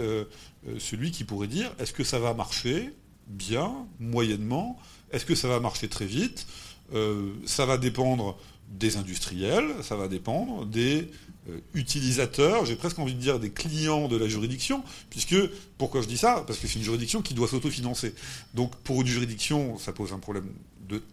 [0.78, 2.92] celui qui pourrait dire est-ce que ça va marcher
[3.26, 4.78] bien, moyennement?
[5.12, 6.46] Est-ce que ça va marcher très vite?
[6.94, 11.08] Euh, ça va dépendre des industriels, ça va dépendre des
[11.48, 15.36] euh, utilisateurs, j'ai presque envie de dire des clients de la juridiction, puisque,
[15.78, 16.42] pourquoi je dis ça?
[16.46, 18.14] Parce que c'est une juridiction qui doit s'autofinancer.
[18.54, 20.48] Donc pour une juridiction, ça pose un problème,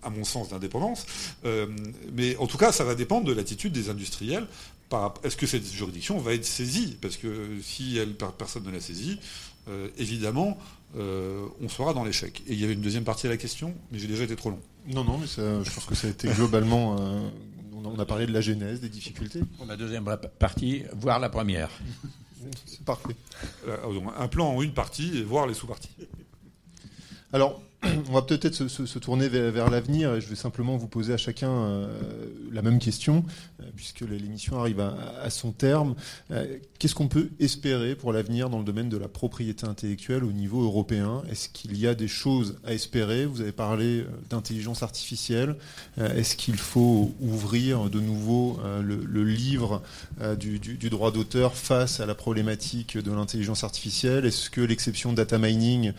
[0.01, 1.05] à mon sens, d'indépendance,
[1.45, 1.67] euh,
[2.13, 4.47] mais en tout cas, ça va dépendre de l'attitude des industriels.
[5.23, 6.97] Est-ce que cette juridiction va être saisie?
[7.01, 9.19] Parce que si elle, personne ne la saisit,
[9.97, 10.57] évidemment,
[10.95, 12.41] on sera dans l'échec.
[12.47, 14.49] Et il y avait une deuxième partie à la question, mais j'ai déjà été trop
[14.49, 14.59] long.
[14.87, 16.97] Non, non, mais je pense que ça a été globalement.
[16.99, 17.29] Euh,
[17.85, 19.41] on a parlé de la genèse, des difficultés.
[19.57, 20.05] Pour la deuxième
[20.39, 21.69] partie, voir la première.
[22.65, 23.15] C'est parfait.
[23.67, 23.77] Euh,
[24.17, 25.89] un plan en une partie et voir les sous-parties.
[27.31, 27.61] Alors,
[28.09, 31.49] on va peut-être se, tourner vers, l'avenir et je vais simplement vous poser à chacun
[31.49, 31.87] euh,
[32.51, 33.25] la même question,
[33.61, 35.95] euh, puisque l'émission arrive à, son terme.
[36.31, 40.31] Euh, qu'est-ce qu'on peut espérer pour l'avenir dans le domaine de la propriété intellectuelle au
[40.31, 41.23] niveau européen?
[41.29, 43.25] Est-ce qu'il y a des choses à espérer?
[43.25, 45.55] Vous avez parlé d'intelligence artificielle.
[45.97, 49.81] Est-ce qu'il faut ouvrir de nouveau le, livre
[50.37, 54.25] du, droit d'auteur face à la problématique de l'intelligence artificielle?
[54.25, 55.93] Est-ce que l'exception data mining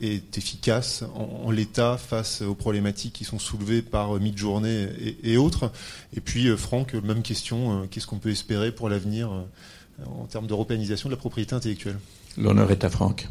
[0.00, 5.70] est efficace en, l'état face aux problématiques qui sont soulevées par Midjourney et, et autres.
[6.16, 10.26] Et puis, euh, Franck, même question, euh, qu'est-ce qu'on peut espérer pour l'avenir euh, en
[10.26, 11.98] termes d'européanisation de la propriété intellectuelle?
[12.36, 13.28] L'honneur est à Franck.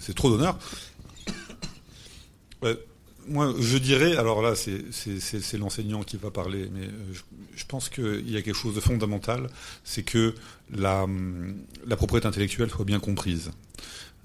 [0.00, 0.58] C'est trop d'honneur.
[3.28, 6.88] moi, je dirais, alors là, c'est l'enseignant qui va parler, mais
[7.56, 9.48] je, pense qu'il y a quelque chose de fondamental,
[9.82, 10.34] c'est que
[10.70, 11.06] la,
[11.86, 13.50] la propriété intellectuelle soit bien comprise.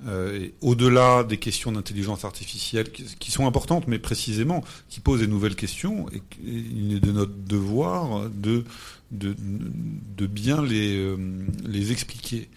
[0.07, 5.55] Euh, au-delà des questions d'intelligence artificielle qui, sont importantes, mais précisément qui posent des nouvelles
[5.55, 6.05] questions,
[6.43, 8.65] il est de notre devoir de,
[9.11, 11.17] de, bien les, euh,
[11.65, 12.49] les expliquer.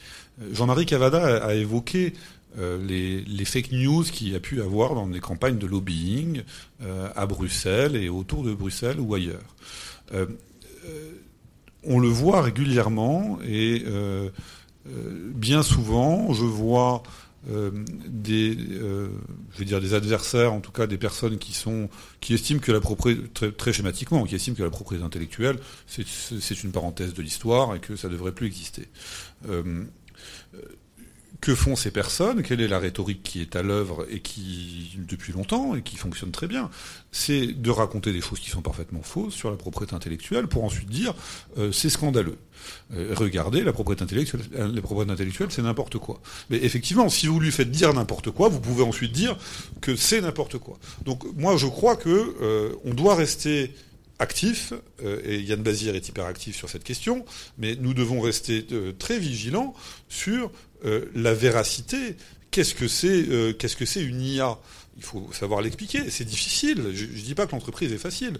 [0.53, 2.13] Jean-Marie Cavada a, évoqué
[2.59, 6.43] euh, les, les, fake news qu'il y a pu avoir dans des campagnes de lobbying
[7.15, 9.55] à Bruxelles et autour de Bruxelles ou ailleurs.
[11.85, 13.85] on le voit régulièrement et
[15.35, 17.03] bien souvent, je vois
[17.51, 17.71] euh,
[18.07, 19.09] des, euh,
[19.57, 21.89] je dire des adversaires, en tout cas des personnes qui sont,
[22.21, 26.73] qui estiment que la propriété, très, schématiquement, qui estiment que la propriété intellectuelle, c'est une
[26.73, 28.89] parenthèse de l'histoire et que ça devrait plus exister.
[29.49, 29.85] Euh,
[31.41, 35.33] que font ces personnes Quelle est la rhétorique qui est à l'œuvre et qui, depuis
[35.33, 36.69] longtemps, et qui fonctionne très bien
[37.13, 40.89] C'est de raconter des choses qui sont parfaitement fausses sur la propriété intellectuelle pour ensuite
[40.89, 41.15] dire
[41.57, 42.39] euh, c'est scandaleux.
[42.93, 46.21] Euh, regardez, la propriété intellectuelle, euh, les propriétés intellectuelles, c'est n'importe quoi.
[46.51, 49.37] Mais effectivement, si vous lui faites dire n'importe quoi, vous pouvez ensuite dire
[49.81, 50.79] que c'est n'importe quoi.
[51.05, 53.73] Donc moi, je crois que on doit rester
[54.19, 54.73] actif,
[55.25, 57.25] et Yann Bazir est hyper actif sur cette question,
[57.57, 58.67] mais nous devons rester
[58.99, 59.75] très vigilants
[60.09, 60.51] sur euh,
[60.83, 62.17] la véracité.
[62.51, 64.59] Qu'est-ce que c'est euh, Qu'est-ce que c'est une IA
[64.97, 66.11] Il faut savoir l'expliquer.
[66.11, 66.91] C'est difficile.
[66.95, 68.39] Je ne dis pas que l'entreprise est facile.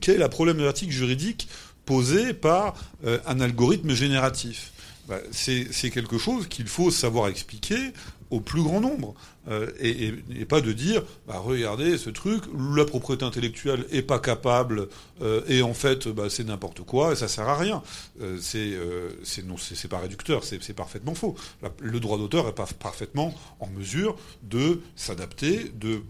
[0.00, 1.48] Quelle est la problématique juridique
[1.86, 2.74] posée par
[3.04, 4.72] euh, un algorithme génératif?
[5.08, 7.92] Bah, c'est quelque chose qu'il faut savoir expliquer
[8.30, 9.14] au plus grand nombre.
[9.48, 12.44] Euh, et, pas de dire, bah, regardez ce truc,
[12.76, 14.88] la propriété intellectuelle est pas capable,
[15.22, 17.82] euh, et en fait, bah, c'est n'importe quoi, et ça sert à rien.
[18.22, 19.56] Euh, c'est non,
[19.90, 21.34] pas réducteur, c'est parfaitement faux.
[21.80, 26.02] le droit d'auteur est pas parfaitement en mesure de s'adapter, de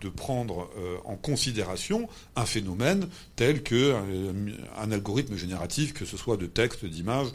[0.00, 0.70] de, prendre
[1.04, 3.94] en considération un phénomène tel que
[4.78, 7.26] un, algorithme génératif, que ce soit de texte, d'image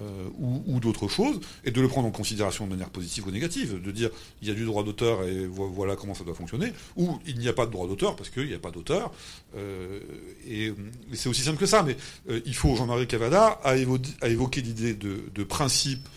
[0.00, 3.82] euh, ou, d'autres choses, et de le prendre en considération de manière positive ou négative,
[3.82, 7.18] de dire il y a du droit d'auteur et voilà comment ça doit fonctionner, ou
[7.26, 9.10] il n'y a pas de droit d'auteur parce qu'il n'y a pas d'auteur.
[9.56, 9.98] Euh,
[10.46, 10.72] et,
[11.14, 11.96] c'est aussi simple que ça, mais
[12.30, 16.08] euh, il faut, Jean-Marie Cavada a, évoqué l'idée de, principe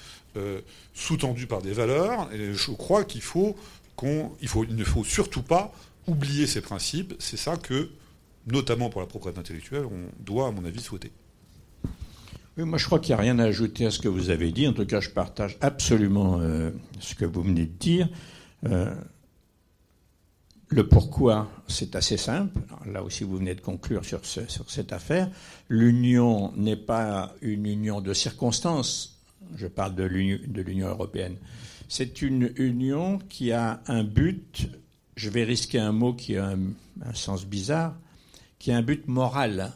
[0.94, 3.56] sous-tendu par des valeurs, et je crois qu'il faut
[3.96, 5.74] qu'on, ne faut surtout pas
[6.08, 7.90] oublier ces principes, c'est ça que,
[8.46, 11.12] notamment pour la propriété intellectuelle, on doit, à mon avis, souhaiter.
[12.58, 14.52] Oui, moi je crois qu'il n'y a rien à ajouter à ce que vous avez
[14.52, 14.68] dit.
[14.68, 18.10] En tout cas, je partage absolument euh, ce que vous venez de dire.
[18.66, 18.94] Euh,
[20.68, 22.60] le pourquoi, c'est assez simple.
[22.86, 25.30] Là aussi, vous venez de conclure sur, sur cette affaire.
[25.70, 29.20] L'union n'est pas une union de circonstances.
[29.56, 31.36] Je parle de l'Union européenne.
[31.90, 34.70] C'est une union qui a un but,
[35.18, 36.60] je vais risquer un mot qui a un,
[37.04, 37.96] un sens bizarre,
[38.60, 39.74] qui a un but moral.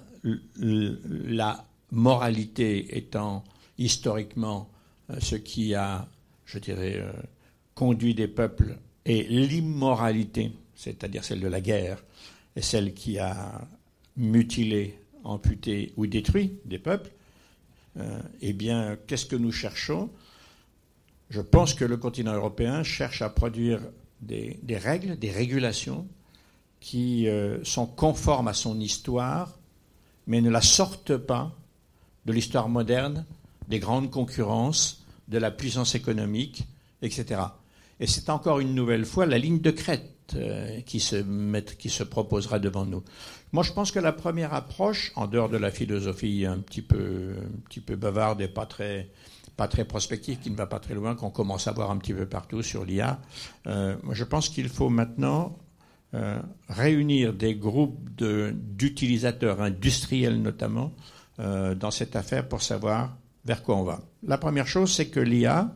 [0.55, 3.44] La moralité étant
[3.78, 4.70] historiquement
[5.10, 6.08] euh, ce qui a,
[6.46, 7.12] je dirais, euh,
[7.74, 12.04] conduit des peuples, et l'immoralité, c'est-à-dire celle de la guerre,
[12.56, 13.68] est celle qui a
[14.18, 17.12] mutilé, amputé ou détruit des peuples,
[17.98, 20.10] euh, eh bien, qu'est-ce que nous cherchons?
[21.30, 23.82] Je pense que le continent européen cherche à produire
[24.22, 26.08] des, règles, des régulations
[26.80, 27.28] qui
[27.64, 29.58] sont conformes à son histoire,
[30.28, 31.56] mais ne la sortent pas
[32.26, 33.26] de l'histoire moderne,
[33.67, 36.67] des grandes concurrences, de la puissance économique,
[37.01, 37.41] etc.
[37.99, 41.15] Et c'est encore une nouvelle fois la ligne de crête euh, qui, se
[41.76, 43.03] qui se proposera devant nous.
[43.51, 47.36] Moi, je pense que la première approche, en dehors de la philosophie un petit peu,
[47.38, 49.09] un petit peu bavarde et pas très,
[49.55, 52.13] pas très prospective, qui ne va pas très loin, qu'on commence à voir un petit
[52.13, 53.19] peu partout sur l'IA,
[53.67, 55.57] euh, je pense qu'il faut maintenant
[56.13, 60.93] euh, réunir des groupes d'utilisateurs industriels notamment,
[61.40, 64.00] euh, dans cette affaire pour savoir vers quoi on va.
[64.24, 65.76] La première chose, c'est que l'IA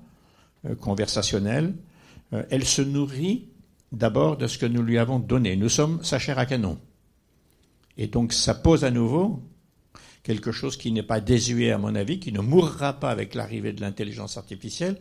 [0.65, 1.75] euh, conversationnelle,
[2.31, 3.49] euh, elle se nourrit
[3.91, 5.57] d'abord de ce que nous lui avons donné.
[5.57, 6.79] Nous sommes sa chair à canon.
[7.97, 9.43] Et donc ça pose à nouveau
[10.23, 13.73] quelque chose qui n'est pas désuet à mon avis, qui ne mourra pas avec l'arrivée
[13.73, 14.97] de l'intelligence artificielle,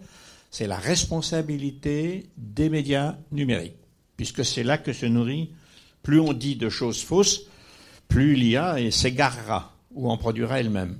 [0.51, 3.77] c'est la responsabilité des médias numériques,
[4.17, 5.53] puisque c'est là que se nourrit,
[6.03, 7.43] plus on dit de choses fausses,
[8.09, 10.99] plus l'IA s'égarera ou en produira elle-même.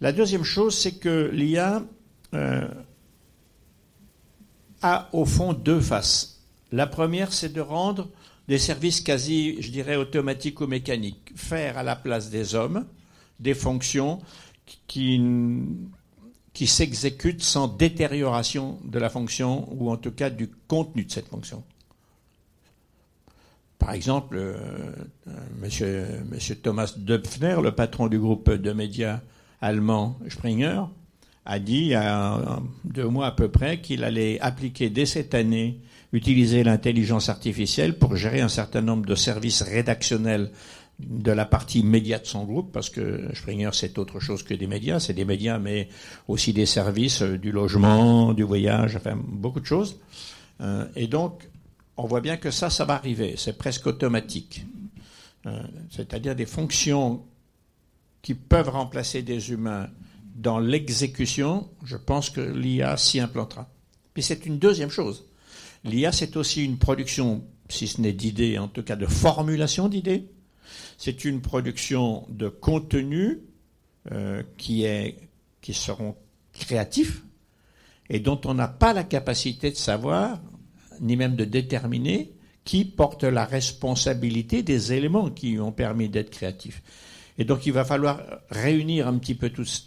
[0.00, 1.82] La deuxième chose, c'est que l'IA
[2.34, 2.68] euh,
[4.82, 6.42] a au fond deux faces.
[6.72, 8.08] La première, c'est de rendre
[8.48, 12.86] des services quasi, je dirais, automatiques ou mécaniques, faire à la place des hommes
[13.40, 14.20] des fonctions
[14.86, 15.20] qui,
[16.52, 21.28] qui s'exécutent sans détérioration de la fonction ou en tout cas du contenu de cette
[21.28, 21.64] fonction.
[23.80, 24.56] Par exemple, euh,
[25.26, 29.20] euh, monsieur, monsieur, Thomas Döpfner, le patron du groupe de médias
[29.62, 30.82] allemand Springer,
[31.46, 35.34] a dit il y a deux mois à peu près qu'il allait appliquer dès cette
[35.34, 35.80] année,
[36.12, 40.50] utiliser l'intelligence artificielle pour gérer un certain nombre de services rédactionnels
[40.98, 44.66] de la partie média de son groupe, parce que Springer c'est autre chose que des
[44.66, 45.88] médias, c'est des médias mais
[46.28, 49.98] aussi des services, euh, du logement, du voyage, enfin beaucoup de choses.
[50.94, 51.49] et donc
[52.02, 54.64] on voit bien que ça, ça va arriver, c'est presque automatique.
[55.46, 57.22] Euh, c'est-à-dire des fonctions
[58.22, 59.88] qui peuvent remplacer des humains
[60.34, 63.68] dans l'exécution, je pense que l'IA s'y implantera.
[64.14, 65.26] Puis c'est une deuxième chose.
[65.84, 70.26] L'IA, c'est aussi une production, si ce n'est d'idées, en tout cas de formulation d'idées.
[70.96, 73.38] C'est une production de contenus
[74.10, 74.84] euh, qui,
[75.72, 76.16] seront
[76.54, 77.22] créatifs,
[78.08, 80.40] et dont on n'a pas la capacité de savoir,
[81.00, 82.32] ni même de déterminer,
[82.64, 86.82] qui porte la responsabilité des éléments qui ont permis d'être créatifs.
[87.38, 89.86] Et donc il va falloir réunir un petit peu tous,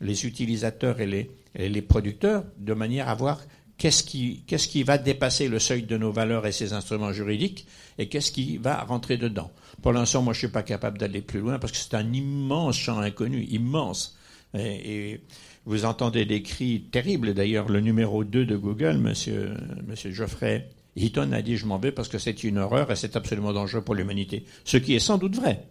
[0.00, 3.40] les utilisateurs et les, les producteurs de manière à voir
[3.76, 7.66] qu'est-ce qui, qui va dépasser le seuil de nos valeurs et ses instruments juridiques
[7.98, 9.50] et qu'est-ce qui va rentrer dedans.
[9.82, 12.12] Pour l'instant, moi, je ne suis pas capable d'aller plus loin parce que c'est un
[12.12, 14.18] immense champ inconnu, immense.
[14.54, 15.20] Et
[15.66, 17.34] vous entendez des cris terribles.
[17.34, 19.54] D'ailleurs, le numéro 2 de Google, monsieur,
[20.10, 23.52] Geoffrey Hitton, a dit Je m'en vais parce que c'est une horreur et c'est absolument
[23.52, 24.44] dangereux pour l'humanité.
[24.64, 25.66] Ce qui est sans doute vrai.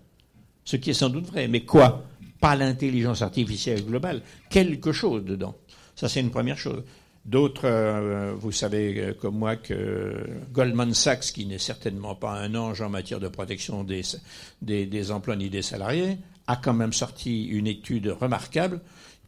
[0.64, 1.48] Ce qui est sans doute vrai.
[1.48, 2.04] Mais quoi?
[2.40, 4.22] Pas l'intelligence artificielle globale.
[4.50, 5.56] Quelque chose dedans.
[5.96, 6.84] Ça, c'est une première chose.
[7.26, 10.16] D'autres, euh, vous savez euh, comme moi que
[10.52, 15.50] Goldman Sachs, qui n'est certainement pas un ange en matière de protection des, emplois ni
[15.50, 16.18] des salariés,
[16.48, 18.80] a quand même sorti une étude remarquable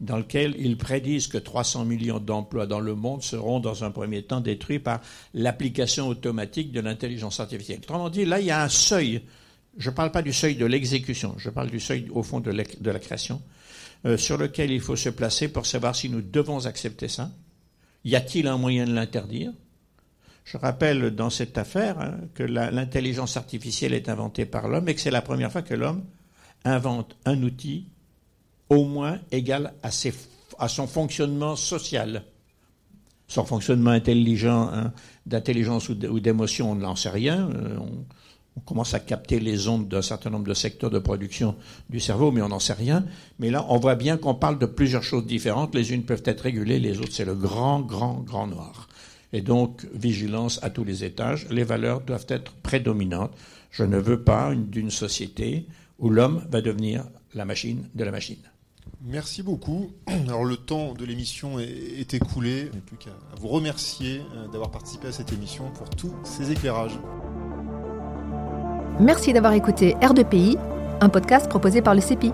[0.01, 4.23] dans laquelle ils prédisent que 300 millions d'emplois dans le monde seront dans un premier
[4.23, 4.99] temps détruits par
[5.33, 7.79] l'application automatique de l'intelligence artificielle.
[7.79, 9.21] Autrement dit, là, il y a un seuil.
[9.77, 12.51] Je ne parle pas du seuil de l'exécution, je parle du seuil au fond de,
[12.51, 13.41] de la création,
[14.05, 17.31] euh, sur lequel il faut se placer pour savoir si nous devons accepter ça
[18.03, 19.51] y a-t-il un moyen de l'interdire?
[20.43, 25.01] Je rappelle dans cette affaire hein, que l'intelligence artificielle est inventée par l'homme et que
[25.01, 26.03] c'est la première fois que l'homme
[26.65, 27.87] invente un outil
[28.72, 29.91] au moins égal à,
[30.69, 32.24] son fonctionnement social.
[33.28, 34.93] Son fonctionnement intelligent, hein,
[35.26, 37.49] d'intelligence ou d'émotion, on n'en sait rien.
[37.49, 37.78] Euh,
[38.55, 41.55] on commence à capter les ondes d'un certain nombre de secteurs de production
[41.89, 43.03] du cerveau, mais on n'en sait rien.
[43.39, 45.76] Mais là, on voit bien qu'on parle de plusieurs choses différentes.
[45.76, 48.88] Les unes peuvent être régulées, les autres, c'est le grand, grand, grand noir.
[49.34, 51.45] Et donc, vigilance à tous les étages.
[51.49, 53.36] Les valeurs doivent être prédominantes.
[53.69, 55.67] Je ne veux pas d'une société
[55.99, 57.03] où l'homme va devenir
[57.34, 58.50] la machine de la machine.
[59.03, 59.91] Merci beaucoup.
[60.07, 62.69] Alors le temps de l'émission est, écoulé.
[62.71, 66.51] Je n'ai plus qu'à vous remercier euh, d'avoir participé à cette émission pour tous ces
[66.51, 66.99] éclairages.
[68.99, 70.57] Merci d'avoir écouté R2PI,
[70.99, 72.32] un podcast proposé par le CEPI.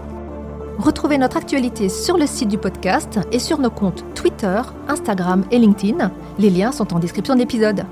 [0.78, 5.60] Retrouvez notre actualité sur le site du podcast et sur nos comptes Twitter, Instagram et
[5.60, 6.12] LinkedIn.
[6.38, 7.86] Les liens sont en description de l'épisode.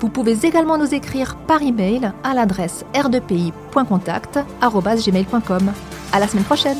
[0.00, 5.72] Vous pouvez également nous écrire par email à l'adresse r2pi.contact@gmail.com.
[6.12, 6.76] À la semaine prochaine.